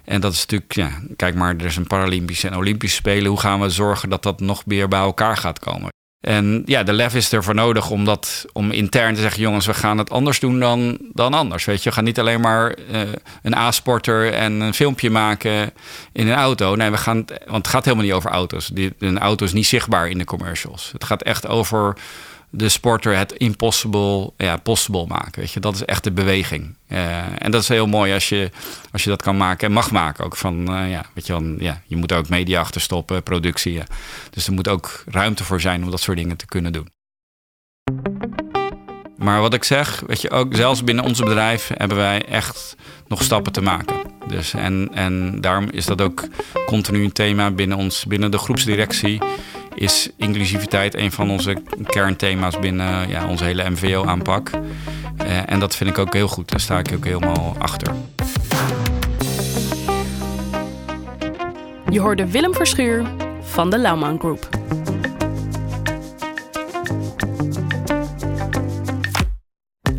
En 0.04 0.20
dat 0.20 0.32
is 0.32 0.40
natuurlijk, 0.40 0.74
ja, 0.74 0.90
kijk 1.16 1.34
maar, 1.34 1.56
er 1.56 1.64
is 1.64 1.76
een 1.76 1.86
Paralympische 1.86 2.48
en 2.48 2.56
Olympische 2.56 2.96
Spelen. 2.96 3.30
Hoe 3.30 3.40
gaan 3.40 3.60
we 3.60 3.70
zorgen 3.70 4.08
dat 4.08 4.22
dat 4.22 4.40
nog 4.40 4.66
meer 4.66 4.88
bij 4.88 5.00
elkaar 5.00 5.36
gaat 5.36 5.58
komen? 5.58 5.88
En 6.20 6.62
ja, 6.64 6.82
de 6.82 6.92
lef 6.92 7.14
is 7.14 7.32
ervoor 7.32 7.54
nodig 7.54 7.90
om, 7.90 8.04
dat, 8.04 8.44
om 8.52 8.70
intern 8.70 9.14
te 9.14 9.20
zeggen: 9.20 9.40
jongens, 9.40 9.66
we 9.66 9.74
gaan 9.74 9.98
het 9.98 10.10
anders 10.10 10.40
doen 10.40 10.60
dan, 10.60 10.98
dan 11.12 11.34
anders. 11.34 11.64
Weet 11.64 11.82
je, 11.82 11.88
we 11.88 11.94
gaan 11.94 12.04
niet 12.04 12.18
alleen 12.18 12.40
maar 12.40 12.76
uh, 12.92 13.00
een 13.42 13.56
A-sporter 13.56 14.32
en 14.32 14.52
een 14.52 14.74
filmpje 14.74 15.10
maken 15.10 15.72
in 16.12 16.28
een 16.28 16.34
auto. 16.36 16.74
Nee, 16.74 16.90
we 16.90 16.96
gaan, 16.96 17.24
want 17.46 17.56
het 17.56 17.68
gaat 17.68 17.84
helemaal 17.84 18.04
niet 18.04 18.14
over 18.14 18.30
auto's. 18.30 18.66
Die, 18.66 18.92
een 18.98 19.18
auto 19.18 19.44
is 19.44 19.52
niet 19.52 19.66
zichtbaar 19.66 20.08
in 20.08 20.18
de 20.18 20.24
commercials. 20.24 20.90
Het 20.92 21.04
gaat 21.04 21.22
echt 21.22 21.46
over 21.46 21.96
de 22.50 22.68
sporter 22.68 23.16
het 23.16 23.32
impossible 23.32 24.32
ja, 24.36 24.56
possible 24.56 25.06
maken. 25.06 25.40
Weet 25.40 25.52
je? 25.52 25.60
Dat 25.60 25.74
is 25.74 25.84
echt 25.84 26.04
de 26.04 26.12
beweging. 26.12 26.76
Uh, 26.88 27.42
en 27.42 27.50
dat 27.50 27.62
is 27.62 27.68
heel 27.68 27.86
mooi 27.86 28.12
als 28.12 28.28
je, 28.28 28.50
als 28.92 29.04
je 29.04 29.10
dat 29.10 29.22
kan 29.22 29.36
maken 29.36 29.66
en 29.66 29.72
mag 29.72 29.90
maken. 29.90 30.24
Ook 30.24 30.36
van, 30.36 30.74
uh, 30.76 30.90
ja, 30.90 31.04
weet 31.14 31.26
je, 31.26 31.32
wel, 31.32 31.54
ja, 31.58 31.82
je 31.86 31.96
moet 31.96 32.12
ook 32.12 32.28
media 32.28 32.60
achter 32.60 32.80
stoppen, 32.80 33.22
productie. 33.22 33.82
Dus 34.30 34.46
er 34.46 34.52
moet 34.52 34.68
ook 34.68 35.04
ruimte 35.06 35.44
voor 35.44 35.60
zijn 35.60 35.84
om 35.84 35.90
dat 35.90 36.00
soort 36.00 36.16
dingen 36.16 36.36
te 36.36 36.46
kunnen 36.46 36.72
doen. 36.72 36.88
Maar 39.16 39.40
wat 39.40 39.54
ik 39.54 39.64
zeg, 39.64 40.02
weet 40.06 40.20
je, 40.20 40.30
ook 40.30 40.54
zelfs 40.54 40.84
binnen 40.84 41.04
onze 41.04 41.24
bedrijf 41.24 41.70
hebben 41.74 41.96
wij 41.96 42.24
echt 42.26 42.76
nog 43.06 43.22
stappen 43.22 43.52
te 43.52 43.60
maken. 43.60 43.96
Dus 44.28 44.54
en, 44.54 44.88
en 44.92 45.40
daarom 45.40 45.68
is 45.70 45.86
dat 45.86 46.00
ook 46.00 46.24
continu 46.66 47.04
een 47.04 47.12
thema 47.12 47.50
binnen 47.50 47.76
ons, 47.76 48.04
binnen 48.04 48.30
de 48.30 48.38
groepsdirectie 48.38 49.20
is 49.74 50.10
inclusiviteit 50.16 50.94
een 50.94 51.12
van 51.12 51.30
onze 51.30 51.56
kernthema's 51.86 52.58
binnen 52.58 53.08
ja, 53.08 53.28
onze 53.28 53.44
hele 53.44 53.70
MVO-aanpak. 53.70 54.50
Uh, 54.50 55.50
en 55.50 55.60
dat 55.60 55.76
vind 55.76 55.90
ik 55.90 55.98
ook 55.98 56.12
heel 56.12 56.28
goed. 56.28 56.50
Daar 56.50 56.60
sta 56.60 56.78
ik 56.78 56.92
ook 56.94 57.04
helemaal 57.04 57.56
achter. 57.58 57.94
Je 61.90 62.00
hoorde 62.00 62.30
Willem 62.30 62.54
Verschuur 62.54 63.06
van 63.40 63.70
de 63.70 63.78
Lauwman 63.78 64.18
Group. 64.18 64.48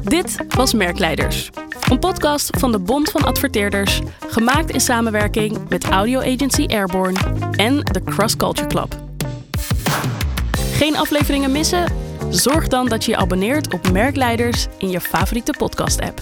Dit 0.03 0.37
was 0.55 0.73
Merkleiders, 0.73 1.49
een 1.89 1.99
podcast 1.99 2.57
van 2.57 2.71
de 2.71 2.79
Bond 2.79 3.11
van 3.11 3.23
Adverteerders, 3.23 4.01
gemaakt 4.27 4.69
in 4.69 4.81
samenwerking 4.81 5.69
met 5.69 5.83
audio 5.83 6.19
agency 6.19 6.65
Airborne 6.67 7.19
en 7.55 7.77
de 7.77 8.03
Cross 8.03 8.35
Culture 8.35 8.67
Club. 8.67 9.00
Geen 10.81 10.97
afleveringen 10.97 11.51
missen? 11.51 11.93
Zorg 12.29 12.67
dan 12.67 12.87
dat 12.87 13.05
je 13.05 13.11
je 13.11 13.17
abonneert 13.17 13.73
op 13.73 13.91
Merkleiders 13.91 14.67
in 14.77 14.89
je 14.89 15.01
favoriete 15.01 15.53
podcast-app. 15.57 16.21